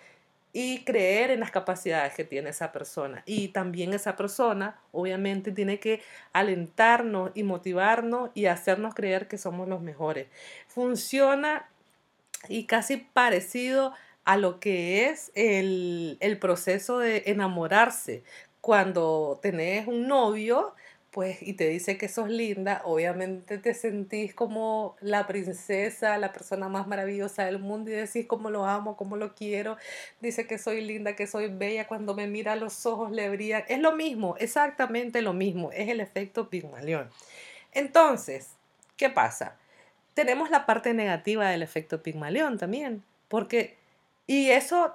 y 0.51 0.83
creer 0.83 1.31
en 1.31 1.39
las 1.39 1.51
capacidades 1.51 2.13
que 2.15 2.25
tiene 2.25 2.49
esa 2.49 2.73
persona. 2.73 3.23
Y 3.25 3.49
también 3.49 3.93
esa 3.93 4.17
persona, 4.17 4.77
obviamente, 4.91 5.53
tiene 5.53 5.79
que 5.79 6.01
alentarnos 6.33 7.31
y 7.33 7.43
motivarnos 7.43 8.31
y 8.33 8.47
hacernos 8.47 8.93
creer 8.93 9.29
que 9.29 9.37
somos 9.37 9.69
los 9.69 9.81
mejores. 9.81 10.27
Funciona 10.67 11.69
y 12.49 12.65
casi 12.65 12.97
parecido 12.97 13.93
a 14.29 14.38
lo 14.38 14.59
que 14.59 15.07
es 15.07 15.31
el, 15.33 16.17
el 16.19 16.38
proceso 16.38 17.00
de 17.00 17.24
enamorarse. 17.25 18.24
Cuando 18.62 19.39
tenés 19.41 19.88
un 19.88 20.07
novio, 20.07 20.75
pues 21.09 21.41
y 21.41 21.53
te 21.53 21.67
dice 21.67 21.98
que 21.98 22.07
sos 22.09 22.29
linda, 22.29 22.83
obviamente 22.86 23.57
te 23.57 23.74
sentís 23.74 24.36
como 24.36 24.95
la 25.01 25.25
princesa, 25.25 26.19
la 26.19 26.31
persona 26.31 26.69
más 26.69 26.86
maravillosa 26.86 27.45
del 27.45 27.57
mundo 27.57 27.89
y 27.89 27.93
decís 27.95 28.27
cómo 28.27 28.51
lo 28.51 28.67
amo, 28.67 28.95
cómo 28.98 29.17
lo 29.17 29.33
quiero. 29.33 29.77
Dice 30.21 30.45
que 30.45 30.59
soy 30.59 30.81
linda, 30.81 31.15
que 31.15 31.25
soy 31.25 31.48
bella, 31.48 31.88
cuando 31.88 32.13
me 32.13 32.27
mira 32.27 32.55
los 32.55 32.86
ojos 32.86 33.09
le 33.09 33.31
brillan. 33.31 33.63
Es 33.67 33.79
lo 33.79 33.93
mismo, 33.95 34.36
exactamente 34.38 35.24
lo 35.24 35.33
mismo, 35.33 35.71
es 35.71 35.89
el 35.89 36.01
efecto 36.01 36.51
Pigmalión. 36.51 37.09
Entonces, 37.71 38.50
¿qué 38.95 39.09
pasa? 39.09 39.57
Tenemos 40.13 40.51
la 40.51 40.67
parte 40.67 40.93
negativa 40.93 41.50
del 41.50 41.63
efecto 41.63 42.03
Pigmalión 42.03 42.59
también, 42.59 43.03
porque 43.27 43.78
y 44.29 44.51
eso 44.51 44.93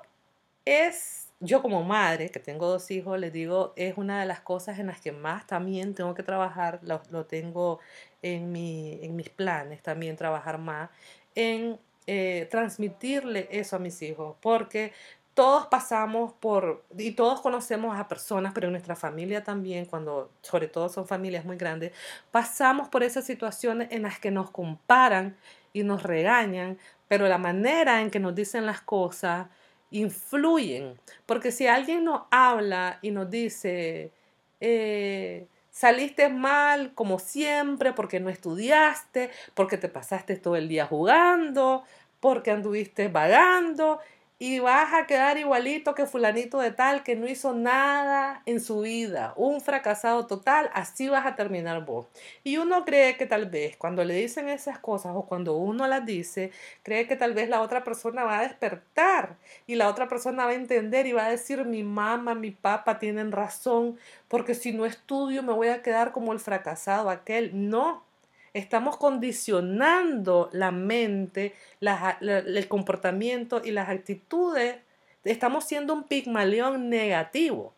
es 0.65 1.33
yo 1.41 1.61
como 1.61 1.83
madre, 1.83 2.31
que 2.31 2.39
tengo 2.39 2.69
dos 2.69 2.89
hijos, 2.93 3.19
les 3.19 3.33
digo, 3.33 3.73
es 3.75 3.99
una 3.99 4.21
de 4.21 4.27
las 4.27 4.41
cosas 4.41 4.79
en 4.79 4.87
las 4.87 5.01
que 5.01 5.11
más 5.11 5.45
también 5.45 5.93
tengo 5.93 6.15
que 6.15 6.23
trabajar, 6.23 6.79
lo, 6.85 7.27
tengo 7.27 7.81
en, 8.23 8.53
mi, 8.53 9.01
en 9.03 9.17
mis 9.17 9.31
planes 9.31 9.83
también 9.83 10.15
trabajar 10.15 10.59
más, 10.59 10.89
en 11.35 11.81
eh, 12.07 12.47
transmitirle 12.49 13.49
eso 13.51 13.75
a 13.75 13.81
mis 13.81 14.01
hijos, 14.03 14.37
porque 14.41 14.93
todos 15.35 15.67
pasamos 15.67 16.33
por, 16.35 16.85
y 16.97 17.11
todos 17.11 17.41
conocemos 17.41 17.99
a 17.99 18.07
personas, 18.07 18.53
pero 18.55 18.69
en 18.69 18.73
nuestra 18.75 18.95
familia 18.95 19.43
también, 19.43 19.85
cuando 19.85 20.31
sobre 20.43 20.69
todo 20.69 20.89
son 20.89 21.09
familias 21.09 21.45
muy 21.45 21.57
grandes, 21.57 21.91
pasamos 22.31 22.89
por 22.89 23.03
esas 23.03 23.27
situaciones 23.27 23.89
en 23.91 24.03
las 24.03 24.21
que 24.21 24.31
nos 24.31 24.53
comparan 24.53 25.37
y 25.73 25.83
nos 25.83 26.05
regañan, 26.05 26.79
pero 27.15 27.29
la 27.29 27.39
manera 27.39 28.01
en 28.01 28.11
que 28.11 28.19
nos 28.19 28.35
dicen 28.35 28.67
las 28.67 28.81
cosas, 28.81 29.47
influyen. 29.93 30.99
Porque 31.27 31.53
si 31.53 31.69
alguien 31.69 32.03
nos 32.03 32.23
habla 32.33 32.99
y 33.03 33.13
nos 33.13 33.31
dice, 33.31 34.11
eh, 34.59 35.47
saliste 35.71 36.29
mal 36.29 36.93
como 36.95 37.21
siempre 37.21 37.93
porque 37.93 38.19
no 38.19 38.31
estudiaste, 38.31 39.31
porque 39.55 39.79
te 39.79 39.89
pasaste 39.89 40.35
todo 40.35 40.57
el 40.57 40.67
día 40.67 40.87
jugando, 40.87 41.85
porque 42.19 42.51
anduviste 42.51 43.07
vagando 43.07 44.01
y 44.39 44.59
vas 44.59 44.93
a 44.93 45.07
quedar 45.07 45.39
igualito 45.39 45.95
que 45.95 46.07
fulanito 46.07 46.59
de 46.59 46.73
tal 46.73 47.03
que 47.05 47.17
no 47.17 47.29
hizo 47.29 47.55
nada 47.55 48.43
en 48.47 48.61
su 48.61 48.81
vida, 48.81 49.33
un 49.37 49.61
fracasado 49.61 50.27
total, 50.27 50.71
así 50.75 51.09
vas 51.09 51.25
a 51.27 51.37
terminar 51.37 51.85
vos. 51.85 52.07
Y 52.43 52.57
uno 52.59 52.85
cree 52.85 53.17
que 53.17 53.27
tal 53.27 53.47
vez 53.47 53.77
cuando 53.77 54.05
le 54.05 54.15
dicen 54.15 54.49
esas 54.49 54.79
cosas 54.79 55.13
o 55.15 55.23
cuando 55.27 55.57
uno 55.57 55.87
las 55.87 56.05
dice, 56.05 56.51
cree 56.83 57.07
que 57.07 57.17
tal 57.17 57.33
vez 57.33 57.49
la 57.49 57.61
otra 57.63 57.85
persona 57.85 58.25
va 58.25 58.41
a 58.41 58.43
despertar 58.43 59.37
y 59.67 59.77
la 59.77 59.89
otra 59.89 60.09
persona 60.09 60.45
va 60.47 60.51
a 60.51 60.55
entender 60.55 61.07
y 61.07 61.13
va 61.13 61.27
a 61.27 61.31
decir 61.31 61.65
mi 61.65 61.85
mamá, 61.85 62.35
mi 62.35 62.51
papá 62.51 62.99
tienen 62.99 63.33
razón, 63.33 63.99
porque 64.29 64.55
si 64.55 64.73
no 64.73 64.85
estudio 64.87 65.43
me 65.43 65.53
voy 65.53 65.69
a 65.69 65.83
quedar 65.83 66.13
como 66.13 66.33
el 66.33 66.41
fracasado 66.41 67.11
aquel. 67.11 67.51
No, 67.71 68.05
estamos 68.55 68.97
condicionando 68.97 70.49
la 70.53 70.71
mente, 70.71 71.55
el 71.81 72.69
comportamiento 72.69 73.61
y 73.63 73.73
las 73.73 73.89
actitudes. 73.89 74.77
Estamos 75.25 75.65
siendo 75.65 75.93
un 75.93 76.05
pigmalión 76.05 76.89
negativo. 76.89 77.75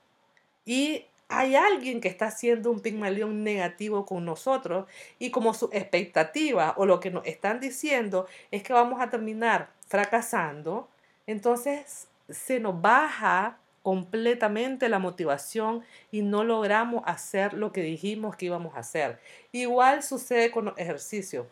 Y 0.65 1.07
hay 1.29 1.57
alguien 1.57 2.01
que 2.01 2.09
está 2.09 2.27
haciendo 2.27 2.71
un 2.71 2.81
pigmalión 2.81 3.43
negativo 3.43 4.05
con 4.05 4.25
nosotros 4.25 4.87
y 5.19 5.31
como 5.31 5.55
su 5.55 5.69
expectativa 5.73 6.75
o 6.77 6.87
lo 6.87 7.01
que 7.01 7.11
nos 7.11 7.27
están 7.27 7.59
diciendo 7.59 8.27
es 8.51 8.63
que 8.63 8.73
vamos 8.73 9.01
a 9.01 9.11
terminar 9.11 9.71
fracasando, 9.89 10.89
entonces 11.27 12.09
se 12.29 12.61
nos 12.61 12.81
baja 12.81 13.59
completamente 13.87 14.89
la 14.89 14.99
motivación 14.99 15.85
y 16.11 16.23
no 16.23 16.43
logramos 16.43 17.05
hacer 17.07 17.53
lo 17.53 17.71
que 17.71 17.83
dijimos 17.83 18.35
que 18.35 18.47
íbamos 18.47 18.75
a 18.75 18.81
hacer. 18.81 19.21
Igual 19.53 20.03
sucede 20.03 20.51
con 20.51 20.65
los 20.65 20.77
ejercicios. 20.77 21.47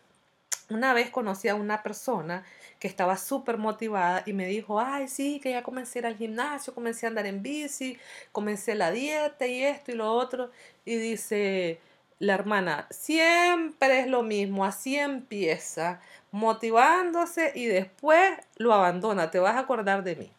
Una 0.69 0.93
vez 0.93 1.09
conocí 1.11 1.47
a 1.47 1.55
una 1.55 1.81
persona 1.81 2.43
que 2.77 2.89
estaba 2.89 3.15
súper 3.15 3.57
motivada 3.57 4.21
y 4.25 4.33
me 4.33 4.47
dijo, 4.47 4.81
ay, 4.81 5.07
sí, 5.07 5.39
que 5.39 5.51
ya 5.51 5.63
comencé 5.63 5.99
a 5.99 6.01
ir 6.01 6.05
al 6.07 6.17
gimnasio, 6.17 6.75
comencé 6.75 7.05
a 7.05 7.09
andar 7.09 7.25
en 7.25 7.41
bici, 7.41 7.97
comencé 8.33 8.75
la 8.75 8.91
dieta 8.91 9.47
y 9.47 9.63
esto 9.63 9.93
y 9.93 9.95
lo 9.95 10.11
otro. 10.11 10.51
Y 10.83 10.97
dice 10.97 11.79
la 12.19 12.33
hermana, 12.33 12.85
siempre 12.89 14.01
es 14.01 14.07
lo 14.07 14.23
mismo, 14.23 14.65
así 14.65 14.97
empieza, 14.97 16.01
motivándose 16.33 17.53
y 17.55 17.65
después 17.67 18.37
lo 18.57 18.73
abandona, 18.73 19.31
te 19.31 19.39
vas 19.39 19.55
a 19.55 19.59
acordar 19.59 20.03
de 20.03 20.17
mí. 20.17 20.31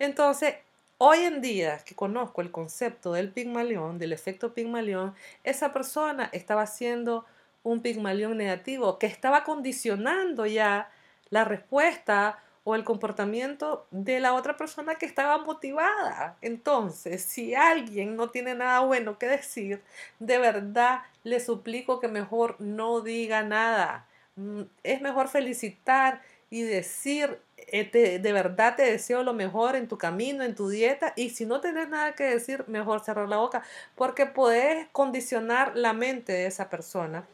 Entonces, 0.00 0.54
Hoy 1.00 1.20
en 1.20 1.40
día 1.40 1.78
que 1.84 1.94
conozco 1.94 2.40
el 2.40 2.50
concepto 2.50 3.12
del 3.12 3.30
pigmalión, 3.30 3.98
del 4.00 4.12
efecto 4.12 4.52
pigmalión, 4.52 5.14
esa 5.44 5.72
persona 5.72 6.28
estaba 6.32 6.62
haciendo 6.62 7.24
un 7.62 7.82
pigmalión 7.82 8.36
negativo 8.36 8.98
que 8.98 9.06
estaba 9.06 9.44
condicionando 9.44 10.44
ya 10.44 10.90
la 11.30 11.44
respuesta 11.44 12.42
o 12.64 12.74
el 12.74 12.82
comportamiento 12.82 13.86
de 13.92 14.18
la 14.18 14.34
otra 14.34 14.56
persona 14.56 14.96
que 14.96 15.06
estaba 15.06 15.38
motivada. 15.38 16.36
Entonces, 16.42 17.22
si 17.22 17.54
alguien 17.54 18.16
no 18.16 18.30
tiene 18.30 18.56
nada 18.56 18.80
bueno 18.80 19.18
que 19.20 19.28
decir, 19.28 19.80
de 20.18 20.38
verdad 20.38 21.02
le 21.22 21.38
suplico 21.38 22.00
que 22.00 22.08
mejor 22.08 22.56
no 22.60 23.02
diga 23.02 23.44
nada. 23.44 24.08
Mm, 24.34 24.62
es 24.82 25.00
mejor 25.00 25.28
felicitar 25.28 26.22
y 26.50 26.62
decir 26.62 27.40
eh, 27.66 28.18
de 28.20 28.32
verdad 28.32 28.76
te 28.76 28.82
deseo 28.82 29.22
lo 29.22 29.32
mejor 29.34 29.76
en 29.76 29.88
tu 29.88 29.98
camino, 29.98 30.44
en 30.44 30.54
tu 30.54 30.68
dieta, 30.68 31.12
y 31.16 31.30
si 31.30 31.44
no 31.46 31.60
tenés 31.60 31.88
nada 31.88 32.14
que 32.14 32.24
decir, 32.24 32.64
mejor 32.68 33.04
cerrar 33.04 33.28
la 33.28 33.38
boca, 33.38 33.62
porque 33.94 34.26
puedes 34.26 34.86
condicionar 34.92 35.76
la 35.76 35.92
mente 35.92 36.32
de 36.32 36.46
esa 36.46 36.70
persona. 36.70 37.26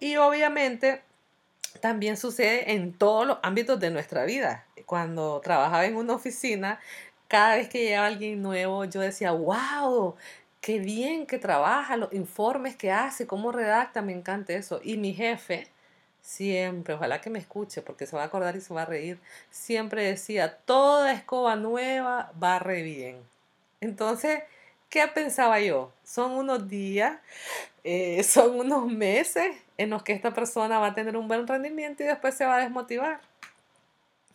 Y 0.00 0.16
obviamente 0.16 1.02
también 1.80 2.16
sucede 2.16 2.72
en 2.72 2.92
todos 2.92 3.26
los 3.26 3.38
ámbitos 3.42 3.78
de 3.80 3.90
nuestra 3.90 4.24
vida. 4.24 4.66
Cuando 4.86 5.40
trabajaba 5.40 5.84
en 5.86 5.96
una 5.96 6.14
oficina, 6.14 6.80
cada 7.28 7.56
vez 7.56 7.68
que 7.68 7.84
llegaba 7.84 8.06
alguien 8.06 8.42
nuevo, 8.42 8.84
yo 8.84 9.00
decía, 9.00 9.32
wow, 9.32 10.14
qué 10.60 10.78
bien 10.78 11.26
que 11.26 11.38
trabaja, 11.38 11.96
los 11.96 12.12
informes 12.12 12.76
que 12.76 12.92
hace, 12.92 13.26
cómo 13.26 13.52
redacta, 13.52 14.02
me 14.02 14.12
encanta 14.12 14.52
eso. 14.52 14.80
Y 14.82 14.96
mi 14.96 15.14
jefe, 15.14 15.68
Siempre, 16.26 16.94
ojalá 16.94 17.20
que 17.20 17.30
me 17.30 17.38
escuche 17.38 17.82
porque 17.82 18.04
se 18.04 18.16
va 18.16 18.22
a 18.22 18.26
acordar 18.26 18.56
y 18.56 18.60
se 18.60 18.74
va 18.74 18.82
a 18.82 18.84
reír. 18.84 19.20
Siempre 19.48 20.02
decía, 20.02 20.56
toda 20.56 21.12
escoba 21.12 21.54
nueva 21.54 22.32
barre 22.34 22.82
bien. 22.82 23.20
Entonces, 23.80 24.42
¿qué 24.90 25.06
pensaba 25.06 25.60
yo? 25.60 25.92
Son 26.02 26.32
unos 26.32 26.68
días, 26.68 27.20
eh, 27.84 28.20
son 28.24 28.58
unos 28.58 28.86
meses 28.90 29.56
en 29.78 29.90
los 29.90 30.02
que 30.02 30.14
esta 30.14 30.34
persona 30.34 30.80
va 30.80 30.88
a 30.88 30.94
tener 30.94 31.16
un 31.16 31.28
buen 31.28 31.46
rendimiento 31.46 32.02
y 32.02 32.06
después 32.06 32.34
se 32.34 32.44
va 32.44 32.56
a 32.56 32.60
desmotivar. 32.60 33.20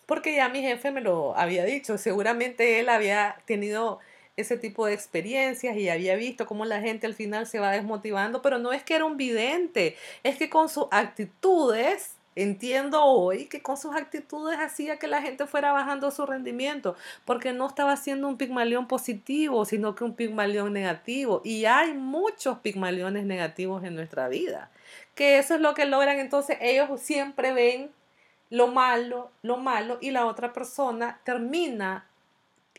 Porque 0.06 0.34
ya 0.34 0.48
mi 0.48 0.62
jefe 0.62 0.92
me 0.92 1.02
lo 1.02 1.38
había 1.38 1.66
dicho, 1.66 1.98
seguramente 1.98 2.80
él 2.80 2.88
había 2.88 3.36
tenido 3.46 4.00
ese 4.38 4.58
tipo 4.58 4.86
de 4.86 4.94
experiencias 4.94 5.76
y 5.78 5.90
había 5.90 6.16
visto 6.16 6.46
cómo 6.46 6.66
la 6.66 6.82
gente 6.82 7.08
al 7.08 7.14
final 7.14 7.48
se 7.48 7.60
va 7.60 7.72
desmotivando, 7.72 8.42
pero 8.42 8.60
no 8.60 8.74
es 8.74 8.84
que 8.84 8.96
era 8.96 9.06
un 9.06 9.18
vidente, 9.18 9.96
es 10.24 10.38
que 10.38 10.50
con 10.50 10.70
sus 10.70 10.86
actitudes, 10.92 12.16
entiendo 12.36 13.04
hoy 13.04 13.46
que 13.46 13.62
con 13.62 13.76
sus 13.78 13.94
actitudes 13.94 14.58
hacía 14.58 14.98
que 14.98 15.08
la 15.08 15.22
gente 15.22 15.46
fuera 15.48 15.74
bajando 15.74 16.12
su 16.12 16.26
rendimiento, 16.26 16.96
porque 17.26 17.54
no 17.54 17.68
estaba 17.68 17.92
haciendo 17.92 18.28
un 18.28 18.38
pigmalión 18.38 18.88
positivo, 18.88 19.66
sino 19.66 19.96
que 19.96 20.06
un 20.06 20.16
pigmalión 20.16 20.72
negativo. 20.74 21.42
Y 21.44 21.66
hay 21.66 21.94
muchos 21.94 22.60
pigmaliones 22.60 23.26
negativos 23.26 23.84
en 23.84 23.96
nuestra 23.96 24.30
vida, 24.30 24.72
que 25.16 25.40
eso 25.40 25.56
es 25.56 25.62
lo 25.62 25.74
que 25.74 25.86
logran, 25.86 26.20
entonces 26.20 26.58
ellos 26.62 27.02
siempre 27.02 27.54
ven 27.54 27.92
lo 28.50 28.68
malo, 28.68 29.32
lo 29.42 29.58
malo, 29.58 29.98
y 30.02 30.12
la 30.12 30.26
otra 30.26 30.54
persona 30.54 31.20
termina 31.24 32.06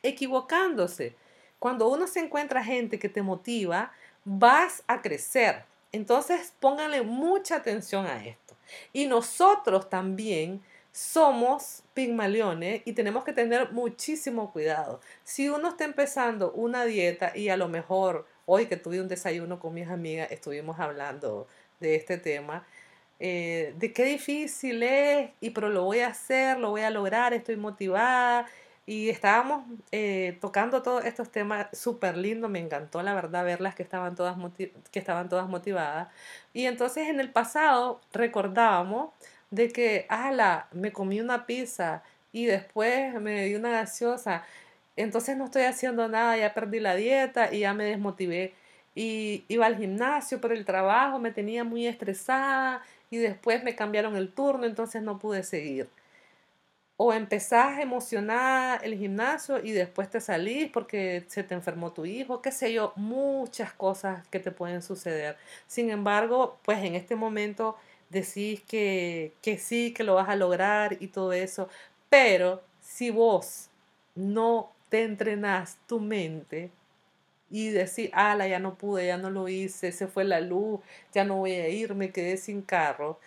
equivocándose. 0.03 1.15
Cuando 1.63 1.89
uno 1.89 2.09
se 2.09 2.19
encuentra 2.19 2.65
gente 2.65 2.99
que 2.99 3.09
te 3.09 3.23
motiva, 3.23 3.93
vas 4.25 4.83
a 4.89 5.01
crecer. 5.01 5.63
Entonces 5.93 6.53
pónganle 6.59 7.03
mucha 7.03 7.55
atención 7.55 8.05
a 8.05 8.27
esto. 8.27 8.57
Y 8.93 9.07
nosotros 9.07 9.89
también 9.89 10.61
somos 10.91 11.85
pigmaliones 11.95 12.83
y 12.85 12.95
tenemos 12.95 13.23
que 13.23 13.33
tener 13.33 13.71
muchísimo 13.71 14.51
cuidado. 14.51 15.01
Si 15.23 15.49
uno 15.51 15.69
está 15.69 15.85
empezando 15.85 16.51
una 16.51 16.85
dieta 16.85 17.31
y 17.33 17.49
a 17.49 17.57
lo 17.57 17.69
mejor 17.69 18.27
hoy 18.45 18.67
que 18.67 18.77
tuve 18.77 19.01
un 19.01 19.07
desayuno 19.07 19.61
con 19.61 19.73
mis 19.73 19.87
amigas 19.87 20.33
estuvimos 20.33 20.81
hablando 20.81 21.47
de 21.79 21.95
este 21.95 22.19
tema, 22.19 22.67
eh, 23.21 23.73
de 23.79 23.93
qué 23.93 24.03
difícil 24.03 24.83
es, 24.83 25.31
y 25.41 25.51
pero 25.51 25.69
lo 25.69 25.85
voy 25.85 26.01
a 26.01 26.09
hacer, 26.09 26.59
lo 26.59 26.71
voy 26.71 26.81
a 26.81 26.91
lograr, 26.91 27.33
estoy 27.33 27.55
motivada. 27.55 28.49
Y 28.85 29.11
estábamos 29.11 29.65
eh, 29.93 30.39
tocando 30.41 30.83
todos 30.83 31.05
estos 31.05 31.31
temas 31.31 31.69
súper 31.73 32.17
lindos, 32.17 32.51
me 32.51 32.59
encantó 32.59 33.01
la 33.03 33.15
verdad 33.15 33.45
verlas 33.45 33.77
que 33.77 33.83
estaban, 33.85 34.17
todas 34.17 34.37
que 34.57 34.99
estaban 34.99 35.29
todas 35.29 35.49
motivadas. 35.49 36.09
Y 36.53 36.67
entonces 36.67 37.09
en 37.09 37.21
el 37.21 37.31
pasado 37.31 38.01
recordábamos 38.13 39.11
de 39.51 39.69
que, 39.71 40.07
ala, 40.09 40.69
me 40.73 40.93
comí 40.93 41.21
una 41.21 41.47
pizza 41.47 42.03
y 42.33 42.47
después 42.47 43.15
me 43.21 43.45
di 43.45 43.55
una 43.55 43.71
gaseosa, 43.71 44.45
entonces 44.97 45.37
no 45.37 45.45
estoy 45.47 45.63
haciendo 45.63 46.09
nada, 46.09 46.37
ya 46.37 46.55
perdí 46.55 46.81
la 46.81 46.95
dieta 46.97 47.53
y 47.53 47.61
ya 47.61 47.75
me 47.75 47.85
desmotivé. 47.85 48.55
Y 48.95 49.45
iba 49.49 49.67
al 49.67 49.79
gimnasio, 49.79 50.41
pero 50.41 50.55
el 50.55 50.65
trabajo 50.65 51.19
me 51.19 51.33
tenía 51.33 51.65
muy 51.65 51.87
estresada 51.87 52.83
y 53.11 53.19
después 53.19 53.63
me 53.65 53.75
cambiaron 53.77 54.17
el 54.17 54.33
turno, 54.33 54.67
entonces 54.67 55.03
no 55.03 55.19
pude 55.19 55.43
seguir. 55.45 55.89
O 57.05 57.13
empezás 57.13 57.81
emocionada 57.81 58.77
el 58.77 58.97
gimnasio 58.97 59.59
y 59.59 59.73
después 59.73 60.09
te 60.09 60.21
salís 60.21 60.71
porque 60.71 61.25
se 61.27 61.43
te 61.43 61.53
enfermó 61.55 61.93
tu 61.93 62.05
hijo, 62.07 62.41
qué 62.41 62.53
sé 62.53 62.73
yo, 62.73 62.93
muchas 62.95 63.73
cosas 63.73 64.25
que 64.29 64.39
te 64.39 64.53
pueden 64.53 64.83
suceder. 64.83 65.37
Sin 65.67 65.91
embargo, 65.91 66.61
pues 66.65 66.79
en 66.85 66.95
este 66.95 67.17
momento 67.17 67.77
decís 68.09 68.63
que, 68.69 69.33
que 69.43 69.59
sí, 69.59 69.93
que 69.93 70.05
lo 70.05 70.15
vas 70.15 70.29
a 70.29 70.37
lograr 70.37 70.97
y 71.01 71.09
todo 71.09 71.33
eso, 71.33 71.69
pero 72.09 72.63
si 72.81 73.11
vos 73.11 73.69
no 74.15 74.71
te 74.89 75.03
entrenás 75.03 75.79
tu 75.89 75.99
mente, 75.99 76.71
y 77.51 77.69
decir, 77.69 78.11
ala, 78.15 78.49
ya 78.49 78.59
no 78.59 78.77
pude, 78.77 79.07
ya 79.07 79.19
no 79.19 79.29
lo 79.31 79.47
hice, 79.49 79.93
se 79.93 80.07
fue 80.09 80.25
la 80.25 80.41
luz, 80.41 80.81
ya 81.13 81.25
no 81.25 81.37
voy 81.37 81.53
a 81.53 81.69
ir, 81.69 81.95
me 81.95 82.11
quedé 82.11 82.39
sin 82.39 82.63
carro. 82.63 83.21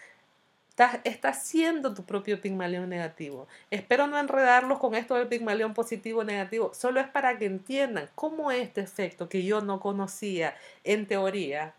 Estás, 0.78 1.00
estás 1.06 1.44
siendo 1.48 1.94
tu 1.94 2.04
propio 2.04 2.42
pigmalión 2.42 2.90
negativo. 2.90 3.48
Espero 3.72 4.08
no 4.08 4.20
enredarlos 4.20 4.78
con 4.78 4.94
esto 4.94 5.16
del 5.16 5.30
pigmalión 5.30 5.74
positivo 5.74 6.26
negativo. 6.26 6.74
Solo 6.74 7.00
es 7.00 7.08
para 7.08 7.38
que 7.40 7.46
entiendan 7.46 8.10
cómo 8.14 8.52
este 8.52 8.82
efecto 8.82 9.30
que 9.30 9.46
yo 9.46 9.62
no 9.62 9.80
conocía 9.80 10.54
en 10.84 11.08
teoría, 11.08 11.74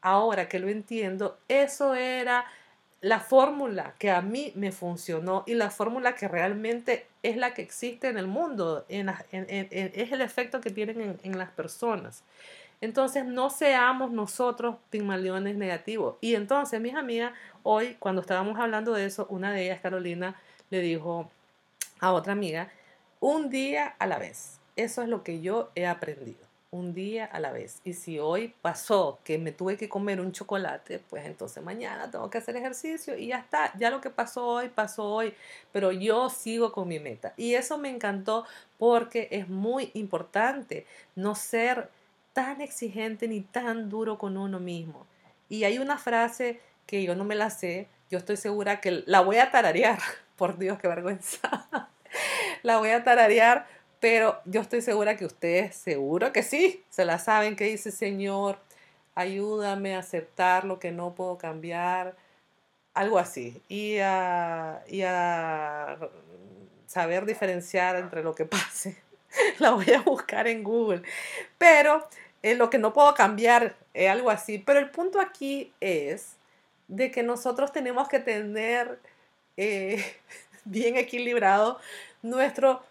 ahora 0.00 0.48
que 0.48 0.60
lo 0.60 0.70
entiendo, 0.70 1.38
eso 1.46 1.94
era 1.94 2.46
la 3.02 3.20
fórmula 3.20 3.94
que 3.98 4.10
a 4.10 4.22
mí 4.22 4.52
me 4.54 4.72
funcionó 4.72 5.44
y 5.46 5.52
la 5.52 5.68
fórmula 5.68 6.14
que 6.14 6.26
realmente 6.26 7.06
es 7.22 7.36
la 7.36 7.52
que 7.52 7.60
existe 7.60 8.08
en 8.08 8.16
el 8.16 8.28
mundo, 8.28 8.86
en, 8.88 9.10
es 9.10 10.12
el 10.12 10.22
efecto 10.22 10.62
que 10.62 10.70
tienen 10.70 11.18
en, 11.22 11.38
las 11.38 11.50
personas. 11.50 12.24
Entonces, 12.80 13.24
no 13.24 13.50
seamos 13.50 14.10
nosotros 14.12 14.76
pigmaliones 14.90 15.56
negativos. 15.56 16.16
Y 16.20 16.34
entonces, 16.34 16.80
mis 16.80 16.94
amigas, 16.94 17.32
hoy, 17.62 17.96
cuando 17.98 18.20
estábamos 18.20 18.58
hablando 18.58 18.92
de 18.92 19.06
eso, 19.06 19.26
una 19.30 19.52
de 19.52 19.64
ellas, 19.64 19.80
Carolina, 19.80 20.36
le 20.70 20.80
dijo 20.80 21.30
a 22.00 22.12
otra 22.12 22.32
amiga, 22.32 22.70
un 23.20 23.50
día 23.50 23.94
a 23.98 24.06
la 24.06 24.18
vez. 24.18 24.60
Eso 24.76 25.02
es 25.02 25.08
lo 25.08 25.24
que 25.24 25.40
yo 25.40 25.70
he 25.74 25.86
aprendido 25.86 26.48
un 26.70 26.92
día 26.92 27.24
a 27.24 27.40
la 27.40 27.50
vez. 27.50 27.80
Y 27.84 27.94
si 27.94 28.18
hoy 28.18 28.54
pasó 28.60 29.18
que 29.24 29.38
me 29.38 29.52
tuve 29.52 29.76
que 29.76 29.88
comer 29.88 30.20
un 30.20 30.32
chocolate, 30.32 30.98
pues 30.98 31.24
entonces 31.24 31.62
mañana 31.62 32.10
tengo 32.10 32.28
que 32.28 32.38
hacer 32.38 32.56
ejercicio 32.56 33.16
y 33.16 33.28
ya 33.28 33.38
está. 33.38 33.72
Ya 33.78 33.90
lo 33.90 34.00
que 34.00 34.10
pasó 34.10 34.46
hoy, 34.46 34.68
pasó 34.68 35.06
hoy. 35.06 35.34
Pero 35.72 35.92
yo 35.92 36.28
sigo 36.28 36.72
con 36.72 36.88
mi 36.88 36.98
meta. 36.98 37.32
Y 37.36 37.54
eso 37.54 37.78
me 37.78 37.88
encantó 37.88 38.44
porque 38.78 39.28
es 39.30 39.48
muy 39.48 39.90
importante 39.94 40.86
no 41.16 41.34
ser 41.34 41.88
tan 42.32 42.60
exigente 42.60 43.28
ni 43.28 43.40
tan 43.40 43.88
duro 43.88 44.18
con 44.18 44.36
uno 44.36 44.60
mismo. 44.60 45.06
Y 45.48 45.64
hay 45.64 45.78
una 45.78 45.98
frase 45.98 46.60
que 46.86 47.02
yo 47.02 47.14
no 47.14 47.24
me 47.24 47.34
la 47.34 47.50
sé, 47.50 47.88
yo 48.10 48.18
estoy 48.18 48.36
segura 48.36 48.80
que 48.80 49.02
la 49.06 49.20
voy 49.20 49.36
a 49.36 49.50
tararear. 49.50 49.98
Por 50.36 50.58
Dios, 50.58 50.78
qué 50.78 50.88
vergüenza. 50.88 51.68
la 52.62 52.78
voy 52.78 52.90
a 52.90 53.04
tararear 53.04 53.66
pero 54.00 54.40
yo 54.44 54.60
estoy 54.60 54.82
segura 54.82 55.16
que 55.16 55.24
ustedes 55.24 55.74
seguro 55.76 56.32
que 56.32 56.42
sí, 56.42 56.84
se 56.88 57.04
la 57.04 57.18
saben 57.18 57.56
que 57.56 57.64
dice 57.64 57.90
Señor, 57.90 58.58
ayúdame 59.14 59.96
a 59.96 60.00
aceptar 60.00 60.64
lo 60.64 60.78
que 60.78 60.92
no 60.92 61.14
puedo 61.14 61.38
cambiar, 61.38 62.16
algo 62.94 63.18
así, 63.18 63.60
y 63.68 63.98
a, 63.98 64.82
saber 66.86 67.26
diferenciar 67.26 67.96
entre 67.96 68.22
lo 68.22 68.34
que 68.34 68.44
pase. 68.46 68.96
la 69.58 69.70
voy 69.72 69.90
a 69.92 70.02
buscar 70.02 70.48
en 70.48 70.62
Google, 70.64 71.02
pero 71.58 72.06
eh, 72.42 72.54
lo 72.54 72.70
que 72.70 72.78
no 72.78 72.92
puedo 72.92 73.14
cambiar 73.14 73.76
es 73.94 74.10
algo 74.10 74.30
así, 74.30 74.58
pero 74.58 74.78
el 74.78 74.90
punto 74.90 75.20
aquí 75.20 75.72
es 75.80 76.36
de 76.88 77.10
que 77.10 77.22
nosotros 77.22 77.72
tenemos 77.72 78.08
que 78.08 78.20
tener 78.20 78.98
eh, 79.56 80.04
bien 80.64 80.96
equilibrado 80.96 81.78
nuestro 82.22 82.82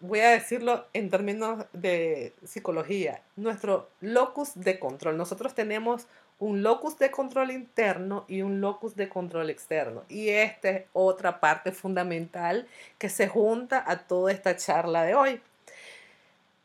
voy 0.00 0.20
a 0.20 0.30
decirlo 0.30 0.86
en 0.92 1.10
términos 1.10 1.64
de 1.72 2.34
psicología, 2.44 3.22
nuestro 3.36 3.88
locus 4.00 4.52
de 4.54 4.78
control. 4.78 5.16
Nosotros 5.16 5.54
tenemos 5.54 6.06
un 6.38 6.62
locus 6.62 6.98
de 6.98 7.10
control 7.10 7.50
interno 7.50 8.24
y 8.28 8.42
un 8.42 8.60
locus 8.60 8.94
de 8.96 9.08
control 9.08 9.50
externo. 9.50 10.04
Y 10.08 10.28
esta 10.28 10.70
es 10.70 10.84
otra 10.92 11.40
parte 11.40 11.72
fundamental 11.72 12.66
que 12.98 13.08
se 13.08 13.28
junta 13.28 13.82
a 13.86 13.98
toda 14.06 14.32
esta 14.32 14.56
charla 14.56 15.04
de 15.04 15.14
hoy. 15.14 15.40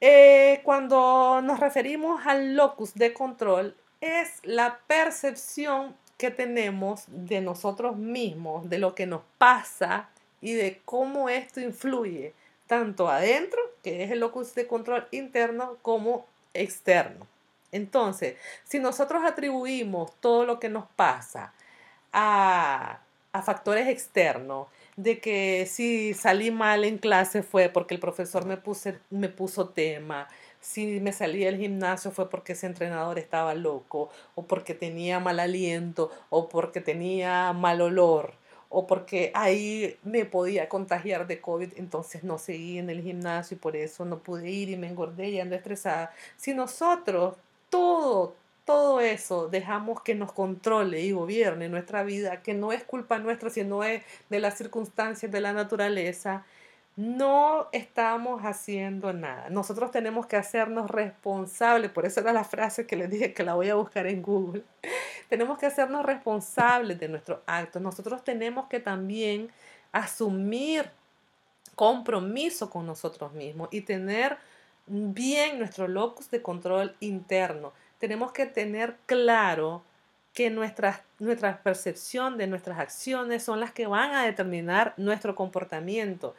Eh, 0.01 0.62
cuando 0.63 1.41
nos 1.43 1.60
referimos 1.60 2.25
al 2.25 2.55
locus 2.55 2.95
de 2.95 3.13
control, 3.13 3.75
es 4.01 4.39
la 4.43 4.79
percepción 4.88 5.95
que 6.17 6.31
tenemos 6.31 7.03
de 7.07 7.41
nosotros 7.41 7.97
mismos, 7.97 8.69
de 8.69 8.79
lo 8.79 8.95
que 8.95 9.05
nos 9.05 9.21
pasa 9.38 10.10
y 10.41 10.53
de 10.53 10.81
cómo 10.86 11.29
esto 11.29 11.62
influye 11.62 12.34
tanto 12.67 13.10
adentro, 13.10 13.60
que 13.84 14.03
es 14.03 14.12
el 14.12 14.19
locus 14.19 14.55
de 14.55 14.67
control 14.67 15.07
interno, 15.12 15.77
como 15.81 16.25
externo. 16.53 17.27
Entonces, 17.71 18.36
si 18.63 18.79
nosotros 18.79 19.23
atribuimos 19.25 20.12
todo 20.19 20.45
lo 20.45 20.60
que 20.60 20.69
nos 20.69 20.86
pasa 20.95 21.53
a, 22.13 23.01
factores 23.43 23.88
externos, 23.88 24.67
de 24.97 25.19
que 25.19 25.65
si 25.65 26.13
salí 26.13 26.51
mal 26.51 26.84
en 26.84 26.97
clase 26.97 27.43
fue 27.43 27.69
porque 27.69 27.95
el 27.95 28.01
profesor 28.01 28.45
me, 28.45 28.57
puse, 28.57 28.99
me 29.10 29.29
puso 29.29 29.69
tema, 29.69 30.27
si 30.60 30.99
me 30.99 31.13
salí 31.13 31.45
del 31.45 31.57
gimnasio 31.57 32.12
fue 32.12 32.29
porque 32.29 32.53
ese 32.53 32.67
entrenador 32.67 33.17
estaba 33.17 33.55
loco, 33.55 34.10
o 34.36 34.43
porque 34.43 34.73
tenía 34.75 35.19
mal 35.19 35.39
aliento, 35.39 36.12
o 36.29 36.49
porque 36.49 36.81
tenía 36.81 37.53
mal 37.53 37.81
olor 37.81 38.34
o 38.71 38.88
porque 38.88 39.31
ahí 39.36 39.97
me 40.03 40.23
podía 40.25 40.69
contagiar 40.69 41.27
de 41.27 41.41
COVID, 41.41 41.73
entonces 41.75 42.23
no 42.23 42.38
seguí 42.38 42.77
en 42.77 42.89
el 42.89 43.01
gimnasio 43.01 43.55
y 43.57 43.60
por 43.60 43.75
eso 43.75 44.05
no 44.05 44.19
pude 44.19 44.49
ir 44.49 44.69
y 44.69 44.77
me 44.77 44.88
engordé 44.88 45.29
y 45.29 45.41
ando 45.41 45.55
estresada. 45.55 46.13
Si 46.38 46.53
nosotros 46.53 47.36
todo, 47.71 48.36
todo 48.65 49.01
eso 49.01 49.47
dejamos 49.47 50.03
que 50.03 50.13
nos 50.13 50.31
controle 50.31 51.01
y 51.01 51.13
gobierne 51.13 51.69
nuestra 51.69 52.03
vida, 52.03 52.43
que 52.43 52.53
no 52.53 52.71
es 52.71 52.84
culpa 52.84 53.17
nuestra, 53.17 53.49
sino 53.49 53.84
es 53.84 54.03
de 54.29 54.39
las 54.39 54.55
circunstancias 54.60 55.31
de 55.31 55.41
la 55.41 55.53
naturaleza, 55.53 56.45
no 56.95 57.67
estamos 57.71 58.41
haciendo 58.43 59.13
nada. 59.13 59.49
Nosotros 59.49 59.89
tenemos 59.89 60.27
que 60.27 60.36
hacernos 60.36 60.91
responsables, 60.91 61.89
por 61.89 62.05
eso 62.05 62.19
era 62.19 62.34
la 62.34 62.43
frase 62.43 62.86
que 62.86 62.95
les 62.95 63.10
dije 63.10 63.34
que 63.34 63.43
la 63.43 63.55
voy 63.55 63.69
a 63.69 63.75
buscar 63.75 64.05
en 64.05 64.21
Google 64.21 64.63
tenemos 65.31 65.57
que 65.57 65.65
hacernos 65.65 66.05
responsables 66.05 66.99
de 66.99 67.07
nuestros 67.07 67.39
actos. 67.45 67.81
Nosotros 67.81 68.21
tenemos 68.21 68.67
que 68.67 68.81
también 68.81 69.49
asumir 69.93 70.91
compromiso 71.73 72.69
con 72.69 72.86
nosotros 72.86 73.31
mismos 73.31 73.69
y 73.71 73.79
tener 73.79 74.38
bien 74.87 75.59
nuestro 75.59 75.87
locus 75.87 76.29
de 76.31 76.41
control 76.41 76.95
interno. 76.99 77.73
Tenemos 77.99 78.31
que 78.31 78.45
tener 78.45 78.97
claro 79.05 79.83
que 80.33 80.49
nuestra, 80.49 81.03
percepción 81.63 82.37
de 82.37 82.47
nuestras 82.47 82.79
acciones 82.79 83.43
son 83.43 83.59
las 83.59 83.71
que 83.71 83.87
van 83.87 84.13
a 84.13 84.25
determinar 84.25 84.93
nuestro 84.97 85.35
comportamiento. 85.35 86.35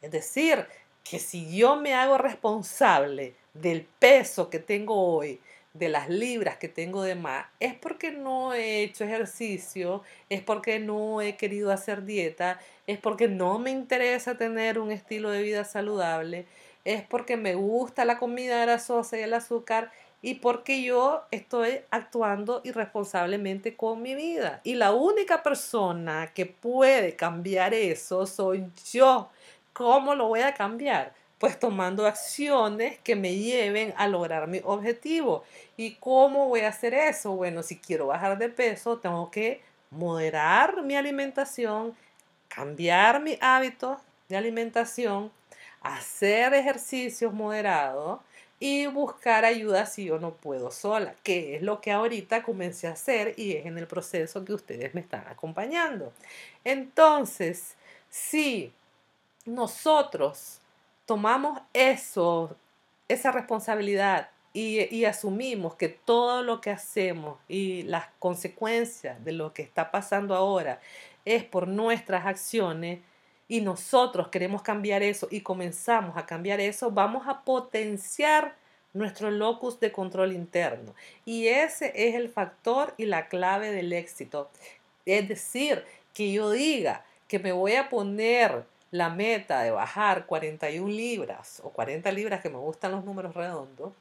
Es 0.00 0.10
decir, 0.10 0.66
que 1.04 1.18
si 1.18 1.56
yo 1.56 1.76
me 1.76 1.94
hago 1.94 2.18
responsable 2.18 3.34
del 3.54 3.82
peso 3.98 4.48
que 4.48 4.58
tengo 4.58 4.94
hoy, 4.94 5.40
de 5.74 5.88
las 5.88 6.08
libras 6.10 6.58
que 6.58 6.68
tengo 6.68 7.02
de 7.02 7.14
más 7.14 7.46
es 7.58 7.74
porque 7.74 8.10
no 8.10 8.52
he 8.52 8.82
hecho 8.82 9.04
ejercicio, 9.04 10.02
es 10.28 10.42
porque 10.42 10.78
no 10.78 11.22
he 11.22 11.36
querido 11.36 11.72
hacer 11.72 12.04
dieta, 12.04 12.60
es 12.86 12.98
porque 12.98 13.28
no 13.28 13.58
me 13.58 13.70
interesa 13.70 14.36
tener 14.36 14.78
un 14.78 14.92
estilo 14.92 15.30
de 15.30 15.42
vida 15.42 15.64
saludable, 15.64 16.46
es 16.84 17.02
porque 17.02 17.36
me 17.36 17.54
gusta 17.54 18.04
la 18.04 18.18
comida 18.18 18.60
grasosa 18.62 19.18
y 19.18 19.22
el 19.22 19.34
azúcar 19.34 19.90
y 20.22 20.34
porque 20.34 20.82
yo 20.82 21.24
estoy 21.32 21.80
actuando 21.90 22.60
irresponsablemente 22.64 23.76
con 23.76 24.02
mi 24.02 24.14
vida. 24.14 24.60
Y 24.62 24.74
la 24.74 24.92
única 24.92 25.42
persona 25.42 26.30
que 26.32 26.46
puede 26.46 27.16
cambiar 27.16 27.74
eso 27.74 28.26
soy 28.26 28.64
yo. 28.92 29.30
¿Cómo 29.72 30.14
lo 30.14 30.28
voy 30.28 30.40
a 30.40 30.54
cambiar? 30.54 31.12
Pues 31.38 31.58
tomando 31.58 32.06
acciones 32.06 33.00
que 33.00 33.16
me 33.16 33.34
lleven 33.34 33.92
a 33.96 34.06
lograr 34.06 34.46
mi 34.46 34.60
objetivo. 34.62 35.42
¿Y 35.76 35.94
cómo 35.94 36.48
voy 36.48 36.60
a 36.60 36.68
hacer 36.68 36.94
eso? 36.94 37.32
Bueno, 37.32 37.64
si 37.64 37.78
quiero 37.78 38.06
bajar 38.06 38.38
de 38.38 38.48
peso, 38.48 38.98
tengo 38.98 39.28
que 39.28 39.60
moderar 39.90 40.82
mi 40.82 40.94
alimentación, 40.94 41.96
cambiar 42.46 43.20
mi 43.20 43.38
hábito 43.40 44.00
de 44.28 44.36
alimentación, 44.36 45.32
hacer 45.82 46.54
ejercicios 46.54 47.32
moderados 47.32 48.20
y 48.60 48.86
buscar 48.86 49.44
ayuda 49.44 49.86
si 49.86 50.04
yo 50.04 50.20
no 50.20 50.34
puedo 50.34 50.70
sola, 50.70 51.16
que 51.24 51.56
es 51.56 51.62
lo 51.62 51.80
que 51.80 51.90
ahorita 51.90 52.44
comencé 52.44 52.86
a 52.86 52.92
hacer 52.92 53.34
y 53.36 53.56
es 53.56 53.66
en 53.66 53.76
el 53.76 53.88
proceso 53.88 54.44
que 54.44 54.52
ustedes 54.52 54.94
me 54.94 55.00
están 55.00 55.26
acompañando. 55.26 56.12
Entonces, 56.62 57.74
si 58.08 58.72
nosotros 59.46 60.60
tomamos 61.06 61.60
eso, 61.72 62.56
esa 63.08 63.32
responsabilidad 63.32 64.30
y, 64.52 64.94
y, 64.94 65.06
asumimos 65.06 65.74
que 65.74 65.88
todo 65.88 66.42
lo 66.42 66.60
que 66.60 66.70
hacemos 66.70 67.38
y 67.48 67.82
las 67.82 68.06
consecuencias 68.18 69.24
de 69.24 69.32
lo 69.32 69.52
que 69.54 69.62
está 69.62 69.90
pasando 69.90 70.36
ahora 70.36 70.78
es 71.24 71.42
por 71.42 71.66
nuestras 71.66 72.26
acciones, 72.26 73.00
y 73.48 73.60
nosotros 73.60 74.28
queremos 74.28 74.62
cambiar 74.62 75.02
eso 75.02 75.28
y 75.30 75.40
comenzamos 75.40 76.16
a 76.16 76.26
cambiar 76.26 76.60
eso, 76.60 76.90
vamos 76.90 77.26
a 77.26 77.42
potenciar 77.42 78.54
nuestro 78.94 79.30
locus 79.30 79.80
de 79.80 79.92
control 79.92 80.32
interno. 80.32 80.94
Y 81.24 81.48
ese 81.48 81.92
es 81.94 82.14
el 82.14 82.28
factor 82.28 82.94
y 82.96 83.06
la 83.06 83.28
clave 83.28 83.70
del 83.70 83.92
éxito. 83.92 84.50
Es 85.06 85.28
decir, 85.28 85.84
que 86.14 86.32
yo 86.32 86.50
diga 86.50 87.04
que 87.28 87.38
me 87.38 87.52
voy 87.52 87.74
a 87.74 87.88
poner 87.88 88.64
la 88.90 89.08
meta 89.08 89.62
de 89.62 89.70
bajar 89.70 90.26
41 90.26 90.86
libras 90.86 91.60
o 91.64 91.70
40 91.70 92.12
libras, 92.12 92.42
que 92.42 92.50
me 92.50 92.58
gustan 92.58 92.92
los 92.92 93.04
números 93.04 93.34
redondos, 93.34 93.92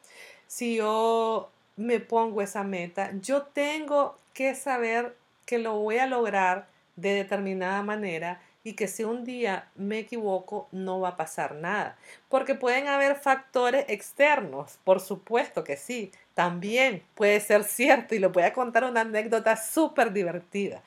si 0.47 0.75
yo 0.75 1.49
me 1.77 2.01
pongo 2.01 2.41
esa 2.41 2.63
meta, 2.63 3.11
yo 3.21 3.43
tengo 3.43 4.17
que 4.33 4.53
saber 4.53 5.15
que 5.45 5.57
lo 5.57 5.77
voy 5.79 5.97
a 5.97 6.07
lograr 6.07 6.67
de 6.97 7.13
determinada 7.13 7.81
manera 7.83 8.41
y 8.63 8.73
que 8.73 8.87
si 8.87 9.03
un 9.03 9.23
día 9.23 9.67
me 9.75 9.99
equivoco 9.99 10.67
no 10.71 10.99
va 10.99 11.09
a 11.09 11.17
pasar 11.17 11.55
nada. 11.55 11.97
Porque 12.29 12.55
pueden 12.55 12.87
haber 12.87 13.15
factores 13.15 13.85
externos, 13.87 14.79
por 14.83 14.99
supuesto 14.99 15.63
que 15.63 15.77
sí, 15.77 16.11
también 16.33 17.03
puede 17.15 17.39
ser 17.39 17.63
cierto 17.63 18.15
y 18.15 18.19
les 18.19 18.31
voy 18.31 18.43
a 18.43 18.53
contar 18.53 18.83
una 18.83 19.01
anécdota 19.01 19.55
súper 19.55 20.13
divertida. 20.13 20.81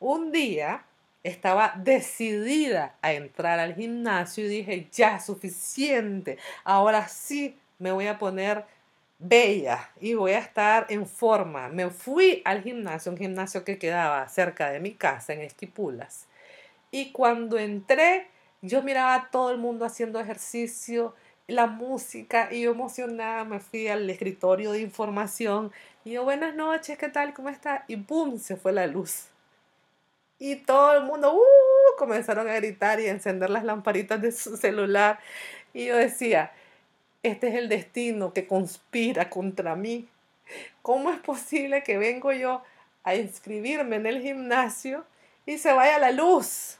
Un 0.00 0.32
día 0.32 0.84
estaba 1.22 1.74
decidida 1.76 2.94
a 3.00 3.12
entrar 3.14 3.58
al 3.58 3.74
gimnasio 3.74 4.44
y 4.44 4.48
dije, 4.48 4.88
ya, 4.92 5.18
suficiente, 5.20 6.38
ahora 6.64 7.08
sí 7.08 7.56
me 7.78 7.92
voy 7.92 8.06
a 8.06 8.18
poner 8.18 8.64
bella 9.18 9.90
y 10.00 10.12
voy 10.12 10.32
a 10.32 10.38
estar 10.38 10.86
en 10.90 11.06
forma. 11.06 11.68
Me 11.68 11.88
fui 11.88 12.42
al 12.44 12.62
gimnasio, 12.62 13.12
un 13.12 13.18
gimnasio 13.18 13.64
que 13.64 13.78
quedaba 13.78 14.28
cerca 14.28 14.70
de 14.70 14.80
mi 14.80 14.92
casa 14.92 15.32
en 15.32 15.40
Esquipulas 15.40 16.26
y 16.94 17.10
cuando 17.10 17.58
entré, 17.58 18.28
yo 18.62 18.80
miraba 18.84 19.16
a 19.16 19.30
todo 19.32 19.50
el 19.50 19.58
mundo 19.58 19.84
haciendo 19.84 20.20
ejercicio, 20.20 21.12
la 21.48 21.66
música, 21.66 22.50
y 22.52 22.62
yo 22.62 22.70
emocionada 22.70 23.42
me 23.42 23.58
fui 23.58 23.88
al 23.88 24.08
escritorio 24.08 24.70
de 24.70 24.82
información. 24.82 25.72
Y 26.04 26.12
yo, 26.12 26.22
buenas 26.22 26.54
noches, 26.54 26.96
¿qué 26.96 27.08
tal? 27.08 27.34
¿Cómo 27.34 27.48
está? 27.48 27.84
Y 27.88 27.96
¡boom! 27.96 28.38
Se 28.38 28.54
fue 28.54 28.72
la 28.72 28.86
luz. 28.86 29.24
Y 30.38 30.54
todo 30.54 30.96
el 30.96 31.02
mundo 31.02 31.34
¡uh! 31.34 31.96
comenzaron 31.98 32.48
a 32.48 32.54
gritar 32.54 33.00
y 33.00 33.08
encender 33.08 33.50
las 33.50 33.64
lamparitas 33.64 34.22
de 34.22 34.30
su 34.30 34.56
celular. 34.56 35.18
Y 35.72 35.86
yo 35.86 35.96
decía, 35.96 36.52
este 37.24 37.48
es 37.48 37.54
el 37.56 37.68
destino 37.68 38.32
que 38.32 38.46
conspira 38.46 39.30
contra 39.30 39.74
mí. 39.74 40.06
¿Cómo 40.80 41.10
es 41.10 41.18
posible 41.18 41.82
que 41.82 41.98
vengo 41.98 42.30
yo 42.30 42.62
a 43.02 43.16
inscribirme 43.16 43.96
en 43.96 44.06
el 44.06 44.22
gimnasio 44.22 45.04
y 45.44 45.58
se 45.58 45.72
vaya 45.72 45.98
la 45.98 46.12
luz? 46.12 46.78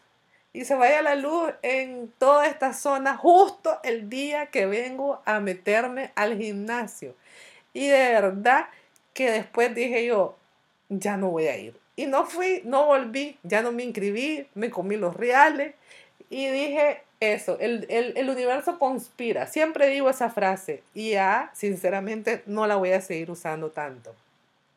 Y 0.54 0.64
se 0.64 0.76
vaya 0.76 1.02
la 1.02 1.16
luz 1.16 1.52
en 1.62 2.12
toda 2.16 2.46
esta 2.46 2.72
zona 2.72 3.16
justo 3.16 3.76
el 3.82 4.08
día 4.08 4.46
que 4.46 4.66
vengo 4.66 5.20
a 5.26 5.40
meterme 5.40 6.12
al 6.14 6.38
gimnasio. 6.38 7.16
Y 7.74 7.88
de 7.88 8.10
verdad 8.10 8.68
que 9.12 9.32
después 9.32 9.74
dije 9.74 10.06
yo, 10.06 10.36
ya 10.88 11.16
no 11.16 11.30
voy 11.30 11.48
a 11.48 11.58
ir. 11.58 11.76
Y 11.96 12.06
no 12.06 12.24
fui, 12.24 12.62
no 12.64 12.86
volví, 12.86 13.36
ya 13.42 13.62
no 13.62 13.72
me 13.72 13.82
inscribí, 13.82 14.46
me 14.54 14.70
comí 14.70 14.96
los 14.96 15.16
reales 15.16 15.74
y 16.30 16.46
dije 16.46 17.02
eso, 17.18 17.58
el, 17.58 17.86
el 17.88 18.30
universo 18.30 18.78
conspira. 18.78 19.48
Siempre 19.48 19.88
digo 19.88 20.08
esa 20.08 20.30
frase 20.30 20.84
y 20.94 21.10
ya, 21.10 21.50
sinceramente, 21.52 22.44
no 22.46 22.68
la 22.68 22.76
voy 22.76 22.92
a 22.92 23.00
seguir 23.00 23.28
usando 23.28 23.72
tanto. 23.72 24.14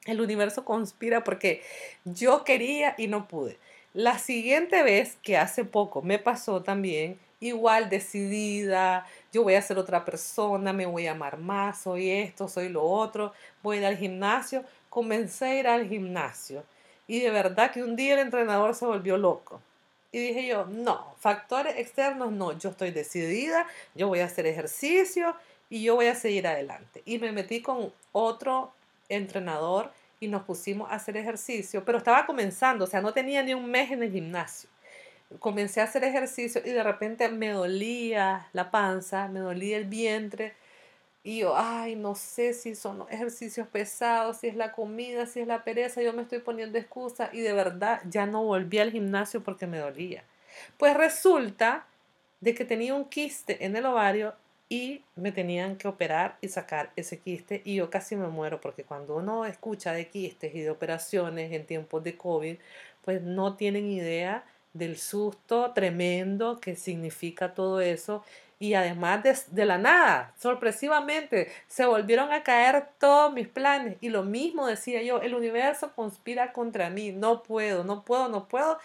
El 0.05 0.21
universo 0.21 0.65
conspira 0.65 1.23
porque 1.23 1.61
yo 2.03 2.43
quería 2.43 2.95
y 2.97 3.07
no 3.07 3.27
pude. 3.27 3.57
La 3.97 4.19
siguiente 4.19 4.83
vez, 4.83 5.17
que 5.23 5.37
hace 5.37 5.65
poco 5.65 6.03
me 6.03 6.19
pasó 6.19 6.61
también, 6.61 7.19
igual 7.39 7.89
decidida, 7.89 9.07
yo 9.33 9.41
voy 9.41 9.55
a 9.55 9.61
ser 9.63 9.79
otra 9.79 10.05
persona, 10.05 10.71
me 10.71 10.85
voy 10.85 11.07
a 11.07 11.13
amar 11.13 11.39
más, 11.39 11.81
soy 11.81 12.11
esto, 12.11 12.47
soy 12.47 12.69
lo 12.69 12.83
otro, 12.83 13.33
voy 13.63 13.83
al 13.83 13.97
gimnasio, 13.97 14.63
comencé 14.91 15.45
a 15.45 15.55
ir 15.55 15.67
al 15.67 15.89
gimnasio 15.89 16.63
y 17.07 17.21
de 17.21 17.31
verdad 17.31 17.71
que 17.71 17.81
un 17.81 17.95
día 17.95 18.13
el 18.13 18.19
entrenador 18.19 18.75
se 18.75 18.85
volvió 18.85 19.17
loco. 19.17 19.61
Y 20.11 20.19
dije 20.19 20.45
yo, 20.45 20.65
no, 20.65 21.15
factores 21.17 21.79
externos 21.79 22.31
no, 22.31 22.55
yo 22.55 22.69
estoy 22.69 22.91
decidida, 22.91 23.65
yo 23.95 24.09
voy 24.09 24.19
a 24.19 24.25
hacer 24.25 24.45
ejercicio 24.45 25.35
y 25.71 25.81
yo 25.81 25.95
voy 25.95 26.05
a 26.05 26.13
seguir 26.13 26.45
adelante. 26.45 27.01
Y 27.05 27.17
me 27.17 27.31
metí 27.31 27.63
con 27.63 27.91
otro 28.11 28.73
entrenador 29.09 29.91
y 30.19 30.27
nos 30.27 30.43
pusimos 30.43 30.91
a 30.91 30.95
hacer 30.95 31.17
ejercicio, 31.17 31.83
pero 31.85 31.99
estaba 31.99 32.25
comenzando, 32.25 32.85
o 32.85 32.87
sea, 32.87 33.01
no 33.01 33.13
tenía 33.13 33.43
ni 33.43 33.53
un 33.53 33.69
mes 33.69 33.91
en 33.91 34.03
el 34.03 34.11
gimnasio. 34.11 34.69
Comencé 35.39 35.81
a 35.81 35.83
hacer 35.83 36.03
ejercicio 36.03 36.61
y 36.65 36.69
de 36.69 36.83
repente 36.83 37.27
me 37.29 37.49
dolía 37.49 38.47
la 38.53 38.71
panza, 38.71 39.27
me 39.27 39.39
dolía 39.39 39.77
el 39.77 39.85
vientre. 39.85 40.53
Y 41.23 41.39
yo, 41.39 41.55
ay, 41.57 41.95
no 41.95 42.15
sé 42.15 42.53
si 42.53 42.73
son 42.75 43.05
ejercicios 43.09 43.67
pesados, 43.67 44.37
si 44.37 44.47
es 44.47 44.55
la 44.55 44.71
comida, 44.71 45.25
si 45.25 45.41
es 45.41 45.47
la 45.47 45.65
pereza, 45.65 46.01
yo 46.01 46.13
me 46.13 46.21
estoy 46.21 46.39
poniendo 46.39 46.77
excusa 46.77 47.29
y 47.33 47.41
de 47.41 47.51
verdad 47.51 48.01
ya 48.09 48.25
no 48.25 48.43
volví 48.43 48.79
al 48.79 48.91
gimnasio 48.91 49.43
porque 49.43 49.67
me 49.67 49.79
dolía. 49.79 50.23
Pues 50.77 50.95
resulta 50.95 51.85
de 52.39 52.53
que 52.53 52.63
tenía 52.63 52.93
un 52.93 53.05
quiste 53.05 53.65
en 53.65 53.75
el 53.75 53.85
ovario 53.85 54.35
y 54.69 55.03
me 55.15 55.31
tenían 55.31 55.77
que 55.77 55.87
operar 55.87 56.37
y 56.41 56.49
sacar 56.49 56.91
ese 56.95 57.19
quiste 57.19 57.61
y 57.63 57.75
yo 57.75 57.89
casi 57.89 58.15
me 58.15 58.27
muero 58.27 58.59
porque 58.59 58.83
cuando 58.83 59.15
uno 59.15 59.45
escucha 59.45 59.93
de 59.93 60.09
quistes 60.09 60.53
y 60.55 60.61
de 60.61 60.69
operaciones 60.69 61.51
en 61.53 61.65
tiempos 61.65 62.03
de 62.03 62.17
COVID, 62.17 62.57
pues 63.03 63.21
no 63.21 63.55
tienen 63.55 63.89
idea 63.89 64.43
del 64.73 64.97
susto 64.97 65.71
tremendo 65.73 66.59
que 66.59 66.75
significa 66.75 67.53
todo 67.53 67.79
eso 67.81 68.23
y 68.59 68.73
además 68.73 69.23
de, 69.23 69.37
de, 69.51 69.65
la 69.65 69.77
nada, 69.77 70.33
sorpresivamente, 70.39 71.51
se 71.67 71.85
volvieron 71.85 72.31
a 72.31 72.41
caer 72.41 72.87
todos 72.97 73.31
mis 73.31 73.47
planes. 73.47 73.97
Y 74.01 74.09
lo 74.09 74.23
mismo 74.23 74.65
decía 74.65 75.03
yo, 75.03 75.21
el 75.21 75.35
universo 75.35 75.91
conspira 75.93 76.53
contra 76.53 76.89
mí, 76.89 77.11
no 77.11 77.43
puedo, 77.43 77.83
no 77.83 78.03
puedo, 78.03 78.29
no 78.29 78.47
puedo. 78.47 78.79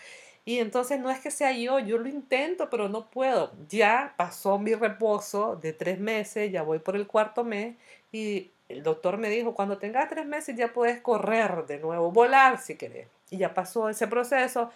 Y 0.45 0.59
entonces 0.59 0.99
no 1.01 1.11
es 1.11 1.21
que 1.21 1.31
sea 1.31 1.53
yo, 1.53 1.79
yo 1.79 1.99
lo 1.99 2.09
intento, 2.09 2.69
pero 2.69 2.89
no 2.89 3.07
puedo. 3.07 3.53
Ya 3.69 4.15
pasó 4.17 4.59
mi 4.59 4.75
reposo 4.75 5.57
de 5.57 5.73
tres 5.73 6.01
meses, 6.01 6.51
ya 6.51 6.63
voy 6.63 6.81
por 6.81 6.97
el 6.97 7.07
cuarto 7.07 7.45
mes 7.45 7.77
y 8.11 8.51
el 8.69 8.83
doctor 8.83 9.19
me 9.19 9.29
dijo, 9.29 9.55
cuando 9.55 9.79
tengas 9.79 10.09
tres 10.09 10.27
meses 10.27 10.57
ya 10.57 10.73
puedes 10.73 11.01
correr 11.01 11.67
de 11.67 11.79
nuevo, 11.79 12.11
volar 12.11 12.59
si 12.59 12.77
querés. 12.77 13.07
Y 13.31 13.39
ya 13.39 13.55
pasó 13.55 13.89
ese 13.89 14.09
proceso. 14.09 14.71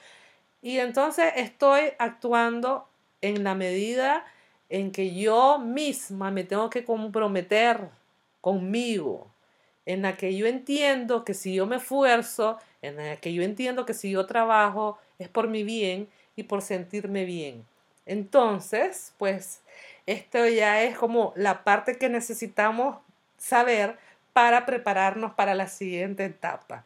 Y 0.62 0.78
entonces 0.78 1.32
estoy 1.36 1.92
actuando 1.98 2.88
en 3.20 3.42
la 3.44 3.54
medida 3.54 4.24
en 4.68 4.92
que 4.92 5.14
yo 5.14 5.58
misma 5.58 6.30
me 6.30 6.44
tengo 6.44 6.70
que 6.70 6.84
comprometer 6.84 7.88
conmigo, 8.40 9.30
en 9.84 10.02
la 10.02 10.16
que 10.16 10.36
yo 10.36 10.46
entiendo 10.46 11.24
que 11.24 11.34
si 11.34 11.54
yo 11.54 11.66
me 11.66 11.76
esfuerzo, 11.76 12.58
en 12.82 12.96
la 12.96 13.16
que 13.16 13.32
yo 13.32 13.42
entiendo 13.42 13.86
que 13.86 13.94
si 13.94 14.10
yo 14.10 14.26
trabajo, 14.26 14.98
es 15.18 15.28
por 15.28 15.48
mi 15.48 15.62
bien 15.62 16.08
y 16.36 16.44
por 16.44 16.62
sentirme 16.62 17.24
bien. 17.24 17.64
Entonces, 18.06 19.12
pues 19.18 19.62
esto 20.06 20.46
ya 20.46 20.82
es 20.82 20.96
como 20.96 21.32
la 21.36 21.64
parte 21.64 21.96
que 21.96 22.08
necesitamos 22.08 22.98
saber 23.38 23.98
para 24.32 24.66
prepararnos 24.66 25.34
para 25.34 25.54
la 25.54 25.66
siguiente 25.66 26.24
etapa. 26.24 26.84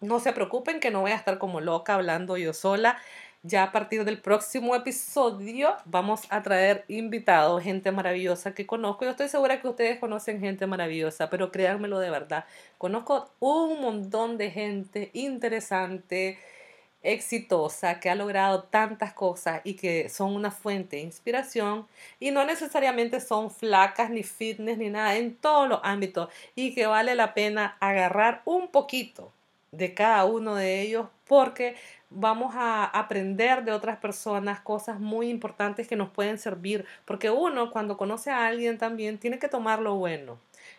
No 0.00 0.20
se 0.20 0.32
preocupen 0.32 0.80
que 0.80 0.90
no 0.90 1.00
voy 1.00 1.10
a 1.10 1.16
estar 1.16 1.38
como 1.38 1.60
loca 1.60 1.94
hablando 1.94 2.36
yo 2.36 2.52
sola. 2.52 2.98
Ya 3.42 3.62
a 3.62 3.72
partir 3.72 4.04
del 4.04 4.20
próximo 4.20 4.74
episodio 4.74 5.74
vamos 5.84 6.22
a 6.30 6.42
traer 6.42 6.84
invitados, 6.88 7.62
gente 7.62 7.92
maravillosa 7.92 8.54
que 8.54 8.66
conozco. 8.66 9.04
Yo 9.04 9.12
estoy 9.12 9.28
segura 9.28 9.60
que 9.60 9.68
ustedes 9.68 9.98
conocen 9.98 10.40
gente 10.40 10.66
maravillosa, 10.66 11.30
pero 11.30 11.52
créanmelo 11.52 11.98
de 11.98 12.10
verdad. 12.10 12.44
Conozco 12.78 13.30
un 13.40 13.80
montón 13.80 14.36
de 14.36 14.50
gente 14.50 15.10
interesante, 15.12 16.38
exitosa, 17.12 18.00
que 18.00 18.10
ha 18.10 18.14
logrado 18.14 18.64
tantas 18.64 19.12
cosas 19.12 19.60
y 19.64 19.74
que 19.74 20.08
son 20.08 20.34
una 20.34 20.50
fuente 20.50 20.96
de 20.96 21.02
inspiración 21.02 21.86
y 22.20 22.30
no 22.30 22.44
necesariamente 22.44 23.20
son 23.20 23.50
flacas 23.50 24.10
ni 24.10 24.22
fitness 24.22 24.78
ni 24.78 24.90
nada 24.90 25.16
en 25.16 25.36
todos 25.36 25.68
los 25.68 25.80
ámbitos 25.82 26.28
y 26.54 26.74
que 26.74 26.86
vale 26.86 27.14
la 27.14 27.34
pena 27.34 27.76
agarrar 27.80 28.42
un 28.44 28.68
poquito 28.68 29.32
de 29.72 29.94
cada 29.94 30.24
uno 30.24 30.54
de 30.54 30.80
ellos 30.80 31.06
porque 31.26 31.76
vamos 32.10 32.54
a 32.56 32.84
aprender 32.84 33.64
de 33.64 33.72
otras 33.72 33.98
personas 33.98 34.60
cosas 34.60 35.00
muy 35.00 35.28
importantes 35.28 35.88
que 35.88 35.96
nos 35.96 36.10
pueden 36.10 36.38
servir, 36.38 36.84
porque 37.04 37.30
uno 37.30 37.70
cuando 37.70 37.96
conoce 37.96 38.30
a 38.30 38.46
alguien 38.46 38.78
también 38.78 39.18
tiene 39.18 39.38
que 39.38 39.48
tomar 39.48 39.80
lo 39.80 39.96
bueno. 39.96 40.38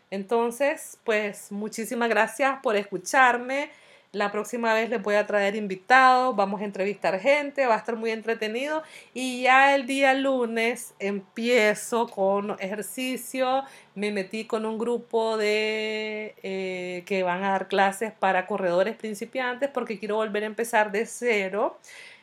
Entonces, 0.09 0.97
pues 1.03 1.51
muchísimas 1.51 2.09
gracias 2.09 2.59
por 2.63 2.75
escucharme. 2.75 3.69
La 4.13 4.31
próxima 4.31 4.73
vez 4.73 4.89
les 4.89 5.01
voy 5.01 5.15
a 5.15 5.27
traer 5.27 5.55
invitados, 5.55 6.33
vamos 6.35 6.61
a 6.61 6.63
entrevistar 6.63 7.19
gente, 7.19 7.65
va 7.65 7.75
a 7.75 7.77
estar 7.77 7.97
muy 7.97 8.11
entretenido. 8.11 8.81
Y 9.13 9.43
ya 9.43 9.75
el 9.75 9.85
día 9.85 10.13
lunes 10.13 10.93
empiezo 10.99 12.07
con 12.07 12.51
ejercicio. 12.59 13.63
Me 13.95 14.11
metí 14.11 14.45
con 14.45 14.65
un 14.65 14.77
grupo 14.77 15.35
de 15.37 16.35
eh, 16.41 17.03
que 17.05 17.23
van 17.23 17.43
a 17.43 17.51
dar 17.51 17.67
clases 17.67 18.13
para 18.13 18.47
corredores 18.47 18.95
principiantes 18.95 19.69
porque 19.69 19.99
quiero 19.99 20.15
volver 20.15 20.43
a 20.43 20.47
empezar 20.47 20.91
de 20.91 21.05
cero. 21.05 21.77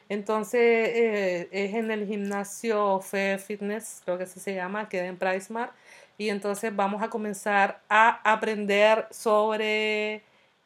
Entonces 0.09 0.61
eh, 0.63 1.49
es 1.53 1.75
en 1.75 1.91
el 1.91 2.07
gimnasio 2.07 3.01
Fe 3.01 3.39
Fitness, 3.39 4.01
creo 4.05 4.19
que 4.19 4.25
así 4.25 4.41
se 4.41 4.55
llama, 4.55 4.89
queda 4.89 5.07
en 5.07 5.19
Pricemar. 5.19 5.73
Y 6.17 6.31
entonces 6.31 6.75
vamos 6.75 7.03
a 7.03 7.11
comenzar 7.11 7.81
a 7.89 8.21
aprender 8.33 9.07
sobre 9.11 10.23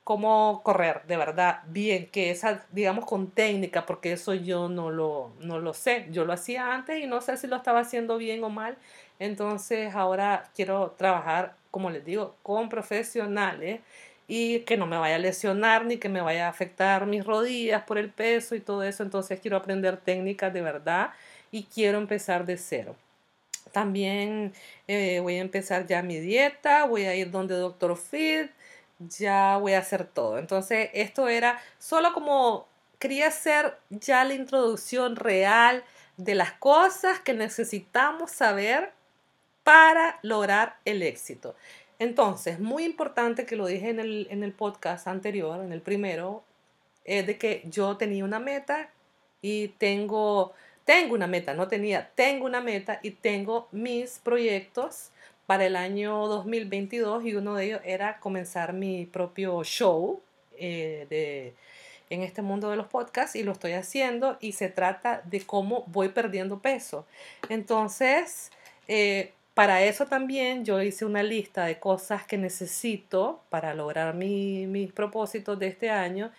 cómo 0.08 0.62
correr 0.64 1.02
de 1.06 1.18
verdad 1.18 1.60
bien, 1.66 2.06
que 2.06 2.30
esa, 2.30 2.64
digamos, 2.72 3.04
con 3.04 3.30
técnica, 3.30 3.84
porque 3.84 4.12
eso 4.12 4.32
yo 4.32 4.70
no 4.70 4.90
lo, 4.90 5.32
no 5.40 5.58
lo 5.58 5.74
sé. 5.74 6.06
Yo 6.10 6.24
lo 6.24 6.32
hacía 6.32 6.72
antes 6.72 7.04
y 7.04 7.06
no 7.06 7.20
sé 7.20 7.36
si 7.36 7.46
lo 7.46 7.56
estaba 7.56 7.80
haciendo 7.80 8.16
bien 8.16 8.42
o 8.42 8.48
mal. 8.48 8.78
Entonces 9.18 9.94
ahora 9.94 10.48
quiero 10.54 10.92
trabajar, 10.92 11.56
como 11.70 11.90
les 11.90 12.06
digo, 12.06 12.36
con 12.42 12.70
profesionales 12.70 13.82
y 14.26 14.60
que 14.60 14.78
no 14.78 14.86
me 14.86 14.96
vaya 14.96 15.16
a 15.16 15.18
lesionar 15.18 15.84
ni 15.84 15.98
que 15.98 16.08
me 16.08 16.22
vaya 16.22 16.46
a 16.46 16.50
afectar 16.50 17.04
mis 17.04 17.22
rodillas 17.26 17.82
por 17.82 17.98
el 17.98 18.08
peso 18.08 18.54
y 18.54 18.60
todo 18.60 18.84
eso. 18.84 19.02
Entonces 19.02 19.38
quiero 19.40 19.58
aprender 19.58 19.98
técnicas 19.98 20.54
de 20.54 20.62
verdad 20.62 21.10
y 21.50 21.64
quiero 21.64 21.98
empezar 21.98 22.46
de 22.46 22.56
cero. 22.56 22.96
También 23.72 24.54
eh, 24.86 25.20
voy 25.20 25.36
a 25.36 25.42
empezar 25.42 25.86
ya 25.86 26.02
mi 26.02 26.18
dieta, 26.18 26.86
voy 26.86 27.04
a 27.04 27.14
ir 27.14 27.30
donde 27.30 27.56
Doctor 27.56 27.94
Fit, 27.98 28.50
ya 28.98 29.56
voy 29.58 29.74
a 29.74 29.78
hacer 29.78 30.06
todo. 30.06 30.38
Entonces, 30.38 30.90
esto 30.92 31.28
era 31.28 31.60
solo 31.78 32.12
como 32.12 32.66
quería 32.98 33.28
hacer 33.28 33.78
ya 33.90 34.24
la 34.24 34.34
introducción 34.34 35.16
real 35.16 35.84
de 36.16 36.34
las 36.34 36.52
cosas 36.52 37.20
que 37.20 37.32
necesitamos 37.32 38.32
saber 38.32 38.92
para 39.62 40.18
lograr 40.22 40.78
el 40.84 41.02
éxito. 41.02 41.54
Entonces, 41.98 42.58
muy 42.58 42.84
importante 42.84 43.46
que 43.46 43.56
lo 43.56 43.66
dije 43.66 43.90
en 43.90 44.00
el, 44.00 44.28
en 44.30 44.42
el 44.42 44.52
podcast 44.52 45.06
anterior, 45.06 45.62
en 45.62 45.72
el 45.72 45.80
primero, 45.80 46.44
es 47.04 47.26
de 47.26 47.38
que 47.38 47.62
yo 47.66 47.96
tenía 47.96 48.24
una 48.24 48.38
meta 48.38 48.90
y 49.42 49.68
tengo, 49.68 50.52
tengo 50.84 51.14
una 51.14 51.26
meta, 51.26 51.54
no 51.54 51.68
tenía, 51.68 52.10
tengo 52.14 52.46
una 52.46 52.60
meta 52.60 53.00
y 53.02 53.12
tengo 53.12 53.68
mis 53.72 54.18
proyectos 54.18 55.10
para 55.48 55.64
el 55.64 55.76
año 55.76 56.28
2022 56.28 57.24
y 57.24 57.34
uno 57.34 57.54
de 57.54 57.64
ellos 57.64 57.80
era 57.82 58.20
comenzar 58.20 58.74
mi 58.74 59.06
propio 59.06 59.64
show 59.64 60.20
eh, 60.58 61.06
de, 61.08 61.54
en 62.10 62.22
este 62.22 62.42
mundo 62.42 62.68
de 62.68 62.76
los 62.76 62.86
podcasts 62.86 63.34
y 63.34 63.42
lo 63.42 63.52
estoy 63.52 63.72
haciendo 63.72 64.36
y 64.42 64.52
se 64.52 64.68
trata 64.68 65.22
de 65.24 65.40
cómo 65.40 65.84
voy 65.86 66.10
perdiendo 66.10 66.58
peso. 66.58 67.06
Entonces, 67.48 68.50
eh, 68.88 69.32
para 69.54 69.82
eso 69.82 70.04
también 70.04 70.66
yo 70.66 70.82
hice 70.82 71.06
una 71.06 71.22
lista 71.22 71.64
de 71.64 71.78
cosas 71.78 72.26
que 72.26 72.36
necesito 72.36 73.40
para 73.48 73.72
lograr 73.72 74.14
mis 74.14 74.92
propósitos 74.92 75.58
de 75.58 75.68
este 75.68 75.88
año 75.88 76.30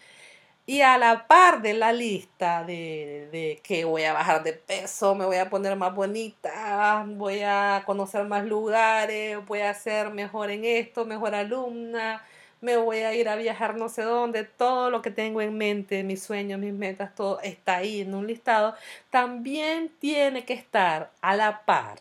y 0.69 0.81
a 0.83 0.99
la 0.99 1.25
par 1.25 1.63
de 1.63 1.73
la 1.73 1.91
lista 1.91 2.63
de, 2.63 3.59
que 3.63 3.85
voy 3.85 4.03
a 4.03 4.13
bajar 4.13 4.43
de 4.43 4.53
peso, 4.53 5.15
me 5.15 5.25
voy 5.25 5.37
a 5.37 5.49
poner 5.49 5.75
más 5.75 5.95
bonita, 5.95 7.03
voy 7.07 7.41
a 7.41 7.81
conocer 7.87 8.25
más 8.25 8.45
lugares, 8.45 9.43
voy 9.47 9.61
a 9.61 9.73
ser 9.73 10.11
mejor 10.11 10.51
en 10.51 10.65
esto, 10.65 11.05
mejor 11.05 11.33
alumna, 11.33 12.23
me 12.61 12.77
voy 12.77 12.99
a 12.99 13.15
ir 13.15 13.29
a 13.29 13.35
viajar 13.35 13.77
no 13.77 13.89
sé 13.89 14.03
dónde, 14.03 14.43
todo 14.43 14.91
lo 14.91 15.01
que 15.01 15.09
tengo 15.09 15.41
en 15.41 15.57
mente, 15.57 16.03
mis 16.03 16.21
sueños, 16.21 16.59
mis 16.59 16.73
metas, 16.73 17.15
todo 17.15 17.39
está 17.41 17.77
ahí 17.77 18.01
en 18.01 18.13
un 18.13 18.27
listado, 18.27 18.75
también 19.09 19.91
tiene 19.97 20.45
que 20.45 20.53
estar 20.53 21.09
a 21.21 21.35
la 21.35 21.65
par, 21.65 21.97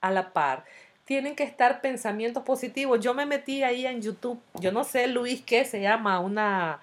a 0.00 0.10
la 0.10 0.32
par. 0.32 0.64
Tienen 1.04 1.36
que 1.36 1.44
estar 1.44 1.80
pensamientos 1.80 2.42
positivos. 2.42 2.98
Yo 2.98 3.14
me 3.14 3.26
metí 3.26 3.62
ahí 3.62 3.86
en 3.86 4.02
YouTube, 4.02 4.40
yo 4.54 4.72
no 4.72 4.82
sé, 4.82 5.06
Luis, 5.06 5.40
¿qué 5.42 5.64
se 5.64 5.80
llama? 5.80 6.18
Una 6.18 6.80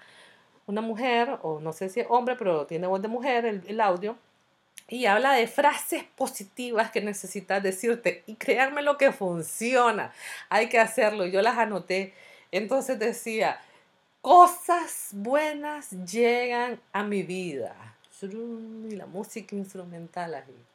una 0.65 0.81
mujer, 0.81 1.39
o 1.41 1.59
no 1.59 1.73
sé 1.73 1.89
si 1.89 1.99
es 1.99 2.07
hombre, 2.09 2.35
pero 2.35 2.65
tiene 2.65 2.87
voz 2.87 3.01
de 3.01 3.07
mujer 3.07 3.45
el, 3.45 3.81
audio, 3.81 4.17
y 4.87 5.05
habla 5.05 5.33
de 5.33 5.47
frases 5.47 6.03
positivas 6.15 6.91
que 6.91 7.01
necesitas 7.01 7.63
decirte. 7.63 8.23
Y 8.27 8.35
créanme 8.35 8.81
lo 8.81 8.97
que 8.97 9.11
funciona. 9.11 10.13
Hay 10.49 10.69
que 10.69 10.79
hacerlo. 10.79 11.25
Yo 11.25 11.41
las 11.41 11.57
anoté. 11.57 12.13
Entonces 12.51 12.99
decía, 12.99 13.59
cosas 14.21 15.09
buenas 15.11 15.91
llegan 16.05 16.79
a 16.91 17.03
mi 17.03 17.23
vida. 17.23 17.75
Y 18.21 18.95
la 18.95 19.05
música 19.05 19.55
instrumental 19.55 20.35
ahí. 20.35 20.65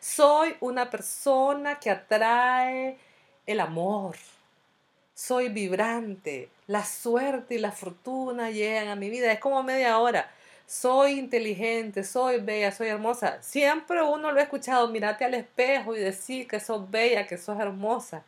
Soy 0.00 0.56
una 0.60 0.90
persona 0.90 1.78
que 1.78 1.90
atrae 1.90 2.98
el 3.46 3.60
amor. 3.60 4.16
Soy 5.22 5.50
vibrante 5.50 6.48
la 6.66 6.82
suerte 6.82 7.56
y 7.56 7.58
la 7.58 7.72
fortuna 7.72 8.50
llegan 8.50 8.88
a 8.88 8.96
mi 8.96 9.10
vida. 9.10 9.30
Es 9.30 9.38
como 9.38 9.62
media 9.62 9.98
hora. 9.98 10.30
Soy 10.66 11.18
inteligente, 11.18 12.04
soy 12.04 12.40
bella, 12.40 12.72
soy 12.72 12.88
hermosa. 12.88 13.42
Siempre 13.42 14.02
uno 14.02 14.32
lo 14.32 14.40
ha 14.40 14.44
escuchado, 14.44 14.88
mirate 14.88 15.26
al 15.26 15.34
espejo 15.34 15.94
y 15.94 16.00
decir 16.00 16.48
que 16.48 16.58
sos 16.58 16.90
bella, 16.90 17.26
que 17.26 17.36
sos 17.36 17.60
hermosa. 17.60 18.24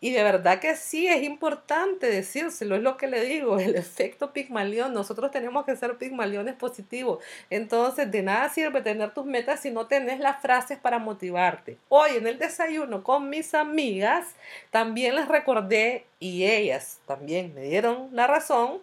Y 0.00 0.12
de 0.12 0.22
verdad 0.22 0.60
que 0.60 0.76
sí, 0.76 1.08
es 1.08 1.24
importante 1.24 2.06
decírselo, 2.06 2.76
es 2.76 2.82
lo 2.82 2.96
que 2.96 3.08
le 3.08 3.24
digo, 3.24 3.58
el 3.58 3.74
efecto 3.74 4.32
Pigmalión. 4.32 4.94
Nosotros 4.94 5.32
tenemos 5.32 5.64
que 5.64 5.74
ser 5.74 5.98
Pigmaliones 5.98 6.54
positivos. 6.54 7.18
Entonces, 7.50 8.08
de 8.08 8.22
nada 8.22 8.48
sirve 8.48 8.80
tener 8.80 9.12
tus 9.12 9.26
metas 9.26 9.60
si 9.60 9.72
no 9.72 9.88
tenés 9.88 10.20
las 10.20 10.40
frases 10.40 10.78
para 10.78 11.00
motivarte. 11.00 11.78
Hoy 11.88 12.12
en 12.16 12.28
el 12.28 12.38
desayuno 12.38 13.02
con 13.02 13.28
mis 13.28 13.54
amigas, 13.54 14.36
también 14.70 15.16
les 15.16 15.26
recordé, 15.26 16.04
y 16.20 16.44
ellas 16.44 17.00
también 17.06 17.52
me 17.54 17.62
dieron 17.62 18.08
la 18.12 18.28
razón, 18.28 18.80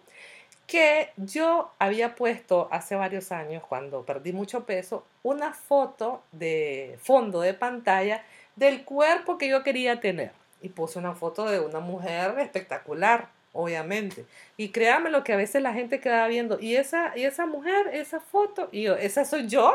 que 0.66 1.10
yo 1.16 1.70
había 1.78 2.14
puesto 2.14 2.68
hace 2.70 2.94
varios 2.94 3.32
años, 3.32 3.62
cuando 3.66 4.04
perdí 4.04 4.32
mucho 4.32 4.66
peso, 4.66 5.06
una 5.22 5.54
foto 5.54 6.22
de 6.32 6.98
fondo 7.00 7.40
de 7.40 7.54
pantalla 7.54 8.24
del 8.56 8.84
cuerpo 8.84 9.38
que 9.38 9.48
yo 9.48 9.62
quería 9.62 10.00
tener 10.00 10.32
y 10.62 10.68
puse 10.70 10.98
una 10.98 11.14
foto 11.14 11.44
de 11.44 11.60
una 11.60 11.80
mujer 11.80 12.38
espectacular, 12.38 13.28
obviamente. 13.52 14.24
Y 14.56 14.70
créanme 14.70 15.10
lo 15.10 15.24
que 15.24 15.32
a 15.32 15.36
veces 15.36 15.62
la 15.62 15.72
gente 15.72 16.00
queda 16.00 16.26
viendo, 16.28 16.58
y 16.60 16.76
esa, 16.76 17.16
y 17.16 17.24
esa 17.24 17.46
mujer, 17.46 17.88
esa 17.92 18.20
foto, 18.20 18.68
y 18.72 18.82
yo, 18.82 18.96
esa 18.96 19.24
soy 19.24 19.48
yo. 19.48 19.74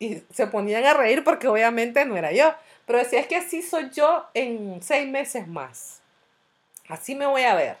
Y 0.00 0.22
se 0.32 0.46
ponían 0.46 0.84
a 0.84 0.94
reír 0.94 1.24
porque 1.24 1.48
obviamente 1.48 2.04
no 2.04 2.16
era 2.16 2.30
yo. 2.30 2.54
Pero 2.86 3.00
decía, 3.00 3.20
es 3.20 3.26
que 3.26 3.36
así 3.36 3.62
soy 3.62 3.90
yo 3.90 4.26
en 4.32 4.80
seis 4.80 5.08
meses 5.08 5.48
más. 5.48 6.00
Así 6.88 7.14
me 7.14 7.26
voy 7.26 7.42
a 7.42 7.54
ver. 7.54 7.76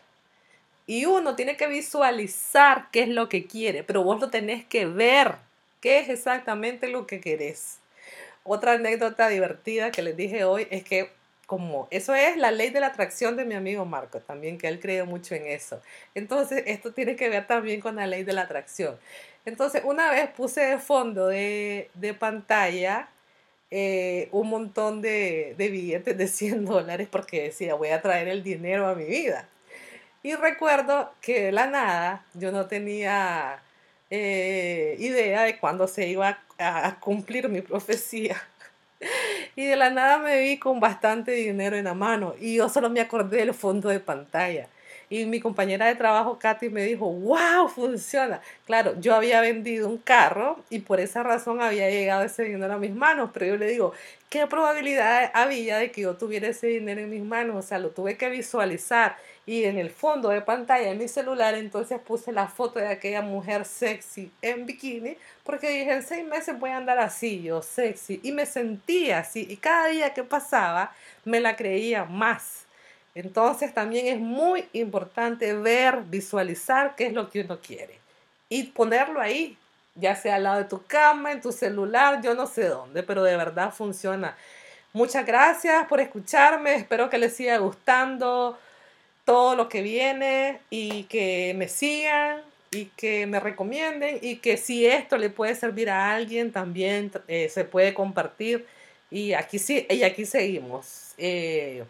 Y 0.86 1.04
uno 1.04 1.36
tiene 1.36 1.56
que 1.56 1.66
visualizar 1.66 2.88
qué 2.90 3.02
es 3.02 3.08
lo 3.08 3.28
que 3.28 3.46
quiere, 3.46 3.84
pero 3.84 4.02
vos 4.02 4.20
lo 4.20 4.30
tenés 4.30 4.64
que 4.64 4.86
ver, 4.86 5.36
qué 5.80 5.98
es 5.98 6.08
exactamente 6.08 6.88
lo 6.88 7.06
que 7.06 7.20
querés. 7.20 7.78
Otra 8.42 8.72
anécdota 8.72 9.28
divertida 9.28 9.90
que 9.90 10.02
les 10.02 10.16
dije 10.16 10.44
hoy 10.44 10.66
es 10.70 10.82
que 10.84 11.10
como 11.48 11.88
eso 11.90 12.14
es 12.14 12.36
la 12.36 12.50
ley 12.50 12.68
de 12.68 12.78
la 12.78 12.88
atracción 12.88 13.34
de 13.34 13.46
mi 13.46 13.54
amigo 13.54 13.86
Marco 13.86 14.20
también, 14.20 14.58
que 14.58 14.68
él 14.68 14.80
cree 14.80 15.04
mucho 15.04 15.34
en 15.34 15.46
eso. 15.46 15.80
Entonces, 16.14 16.62
esto 16.66 16.92
tiene 16.92 17.16
que 17.16 17.30
ver 17.30 17.46
también 17.46 17.80
con 17.80 17.96
la 17.96 18.06
ley 18.06 18.22
de 18.22 18.34
la 18.34 18.42
atracción. 18.42 18.98
Entonces, 19.46 19.80
una 19.82 20.10
vez 20.10 20.28
puse 20.28 20.60
de 20.60 20.76
fondo 20.76 21.28
de, 21.28 21.88
pantalla 22.18 23.08
eh, 23.70 24.28
un 24.30 24.50
montón 24.50 25.00
de, 25.00 25.54
billetes 25.56 26.18
de 26.18 26.28
100 26.28 26.66
dólares 26.66 27.08
porque 27.10 27.44
decía, 27.44 27.74
voy 27.76 27.88
a 27.88 28.02
traer 28.02 28.28
el 28.28 28.42
dinero 28.42 28.86
a 28.86 28.94
mi 28.94 29.06
vida. 29.06 29.48
Y 30.22 30.34
recuerdo 30.34 31.14
que 31.22 31.44
de 31.44 31.52
la 31.52 31.66
nada 31.66 32.26
yo 32.34 32.52
no 32.52 32.66
tenía 32.66 33.62
eh, 34.10 34.96
idea 34.98 35.44
de 35.44 35.58
cuándo 35.58 35.88
se 35.88 36.08
iba 36.08 36.40
a 36.58 37.00
cumplir 37.00 37.48
mi 37.48 37.62
profecía. 37.62 38.36
Y 39.56 39.66
de 39.66 39.76
la 39.76 39.90
nada 39.90 40.18
me 40.18 40.40
vi 40.40 40.58
con 40.58 40.80
bastante 40.80 41.32
dinero 41.32 41.76
en 41.76 41.84
la 41.84 41.94
mano 41.94 42.34
y 42.38 42.56
yo 42.56 42.68
solo 42.68 42.90
me 42.90 43.00
acordé 43.00 43.38
del 43.38 43.54
fondo 43.54 43.88
de 43.88 44.00
pantalla. 44.00 44.68
Y 45.10 45.24
mi 45.24 45.40
compañera 45.40 45.86
de 45.86 45.94
trabajo, 45.94 46.38
Katy, 46.38 46.68
me 46.68 46.84
dijo, 46.84 47.10
wow, 47.10 47.66
funciona. 47.68 48.42
Claro, 48.66 48.94
yo 49.00 49.14
había 49.14 49.40
vendido 49.40 49.88
un 49.88 49.96
carro 49.96 50.58
y 50.68 50.80
por 50.80 51.00
esa 51.00 51.22
razón 51.22 51.62
había 51.62 51.88
llegado 51.88 52.24
ese 52.24 52.44
dinero 52.44 52.74
a 52.74 52.78
mis 52.78 52.94
manos, 52.94 53.30
pero 53.32 53.46
yo 53.46 53.56
le 53.56 53.68
digo, 53.68 53.94
¿qué 54.28 54.46
probabilidad 54.46 55.30
había 55.32 55.78
de 55.78 55.90
que 55.90 56.02
yo 56.02 56.16
tuviera 56.16 56.48
ese 56.48 56.66
dinero 56.66 57.00
en 57.00 57.08
mis 57.08 57.22
manos? 57.22 57.56
O 57.56 57.62
sea, 57.66 57.78
lo 57.78 57.88
tuve 57.90 58.18
que 58.18 58.28
visualizar 58.28 59.16
y 59.48 59.64
en 59.64 59.78
el 59.78 59.88
fondo 59.88 60.28
de 60.28 60.42
pantalla 60.42 60.88
de 60.88 60.94
mi 60.94 61.08
celular 61.08 61.54
entonces 61.54 61.98
puse 61.98 62.32
la 62.32 62.48
foto 62.48 62.80
de 62.80 62.88
aquella 62.88 63.22
mujer 63.22 63.64
sexy 63.64 64.30
en 64.42 64.66
bikini 64.66 65.16
porque 65.42 65.70
dije 65.70 65.90
en 65.90 66.02
seis 66.02 66.26
meses 66.26 66.60
voy 66.60 66.68
a 66.68 66.76
andar 66.76 66.98
así 66.98 67.42
yo 67.42 67.62
sexy 67.62 68.20
y 68.22 68.32
me 68.32 68.44
sentía 68.44 69.20
así 69.20 69.46
y 69.48 69.56
cada 69.56 69.86
día 69.86 70.12
que 70.12 70.22
pasaba 70.22 70.92
me 71.24 71.40
la 71.40 71.56
creía 71.56 72.04
más. 72.04 72.66
Entonces 73.14 73.72
también 73.72 74.08
es 74.08 74.20
muy 74.20 74.68
importante 74.74 75.54
ver 75.54 76.02
visualizar 76.02 76.94
qué 76.94 77.06
es 77.06 77.14
lo 77.14 77.30
que 77.30 77.40
uno 77.40 77.58
quiere 77.58 77.98
y 78.50 78.64
ponerlo 78.64 79.18
ahí 79.18 79.56
ya 79.94 80.14
sea 80.14 80.34
al 80.34 80.42
lado 80.42 80.58
de 80.58 80.64
tu 80.64 80.82
cama 80.86 81.32
en 81.32 81.40
tu 81.40 81.52
celular 81.52 82.20
yo 82.20 82.34
no 82.34 82.46
sé 82.46 82.68
dónde 82.68 83.02
pero 83.02 83.22
de 83.22 83.34
verdad 83.34 83.72
funciona. 83.72 84.36
Muchas 84.92 85.24
gracias 85.24 85.86
por 85.86 86.00
escucharme 86.00 86.74
espero 86.74 87.08
que 87.08 87.16
les 87.16 87.34
siga 87.34 87.56
gustando 87.56 88.58
todo 89.28 89.56
lo 89.56 89.68
que 89.68 89.82
viene 89.82 90.58
y 90.70 91.02
que 91.02 91.52
me 91.54 91.68
sigan 91.68 92.40
y 92.70 92.86
que 92.96 93.26
me 93.26 93.40
recomienden 93.40 94.18
y 94.22 94.36
que 94.36 94.56
si 94.56 94.86
esto 94.86 95.18
le 95.18 95.28
puede 95.28 95.54
servir 95.54 95.90
a 95.90 96.14
alguien 96.14 96.50
también 96.50 97.12
eh, 97.28 97.50
se 97.50 97.66
puede 97.66 97.92
compartir. 97.92 98.66
Y 99.10 99.34
aquí 99.34 99.58
sí 99.58 99.86
y 99.90 100.02
aquí 100.02 100.24
seguimos. 100.24 101.12
Eh, 101.18 101.84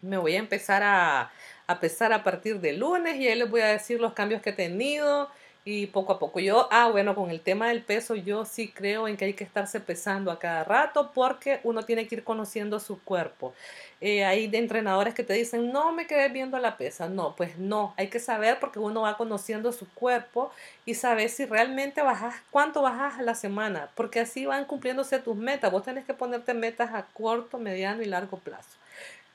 me 0.00 0.16
voy 0.18 0.34
a 0.34 0.40
empezar 0.40 0.82
a, 0.82 1.30
a 1.68 1.80
a 2.12 2.24
partir 2.24 2.58
de 2.58 2.72
lunes 2.72 3.14
y 3.14 3.28
ahí 3.28 3.38
les 3.38 3.48
voy 3.48 3.60
a 3.60 3.68
decir 3.68 4.00
los 4.00 4.12
cambios 4.12 4.42
que 4.42 4.50
he 4.50 4.52
tenido 4.52 5.30
y 5.66 5.88
poco 5.88 6.12
a 6.12 6.18
poco. 6.20 6.38
Yo, 6.38 6.68
ah, 6.70 6.88
bueno, 6.90 7.16
con 7.16 7.28
el 7.28 7.40
tema 7.40 7.68
del 7.68 7.82
peso, 7.82 8.14
yo 8.14 8.44
sí 8.44 8.68
creo 8.68 9.08
en 9.08 9.16
que 9.16 9.24
hay 9.24 9.34
que 9.34 9.42
estarse 9.42 9.80
pesando 9.80 10.30
a 10.30 10.38
cada 10.38 10.62
rato 10.62 11.10
porque 11.12 11.58
uno 11.64 11.82
tiene 11.84 12.06
que 12.06 12.14
ir 12.14 12.24
conociendo 12.24 12.78
su 12.78 13.02
cuerpo. 13.02 13.52
Eh, 14.00 14.24
hay 14.24 14.46
de 14.46 14.58
entrenadores 14.58 15.12
que 15.12 15.24
te 15.24 15.32
dicen, 15.32 15.72
no 15.72 15.90
me 15.90 16.06
quedes 16.06 16.32
viendo 16.32 16.56
la 16.60 16.76
pesa. 16.76 17.08
No, 17.08 17.34
pues 17.34 17.58
no, 17.58 17.94
hay 17.96 18.06
que 18.06 18.20
saber 18.20 18.60
porque 18.60 18.78
uno 18.78 19.02
va 19.02 19.16
conociendo 19.16 19.72
su 19.72 19.88
cuerpo 19.88 20.52
y 20.84 20.94
saber 20.94 21.30
si 21.30 21.46
realmente 21.46 22.00
bajas, 22.00 22.36
cuánto 22.52 22.82
bajas 22.82 23.18
a 23.18 23.22
la 23.22 23.34
semana, 23.34 23.90
porque 23.96 24.20
así 24.20 24.46
van 24.46 24.66
cumpliéndose 24.66 25.18
tus 25.18 25.34
metas. 25.34 25.72
Vos 25.72 25.82
tenés 25.82 26.04
que 26.04 26.14
ponerte 26.14 26.54
metas 26.54 26.94
a 26.94 27.06
corto, 27.06 27.58
mediano 27.58 28.02
y 28.02 28.06
largo 28.06 28.38
plazo. 28.38 28.78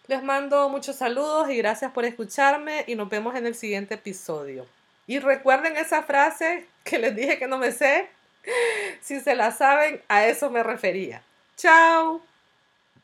Les 0.08 0.24
mando 0.24 0.70
muchos 0.70 0.96
saludos 0.96 1.50
y 1.50 1.58
gracias 1.58 1.92
por 1.92 2.06
escucharme 2.06 2.86
y 2.88 2.96
nos 2.96 3.10
vemos 3.10 3.36
en 3.36 3.48
el 3.48 3.56
siguiente 3.56 3.96
episodio. 3.96 4.66
Y 5.08 5.20
recuerden 5.20 5.78
esa 5.78 6.04
frase 6.04 6.68
que 6.84 7.00
les 7.00 7.16
dije 7.16 7.38
que 7.38 7.48
no 7.48 7.58
me 7.58 7.72
sé. 7.72 8.10
Si 9.02 9.20
se 9.20 9.36
la 9.36 9.52
saben, 9.52 10.02
a 10.08 10.26
eso 10.26 10.50
me 10.50 10.64
refería. 10.64 11.22
Chao. 11.58 12.22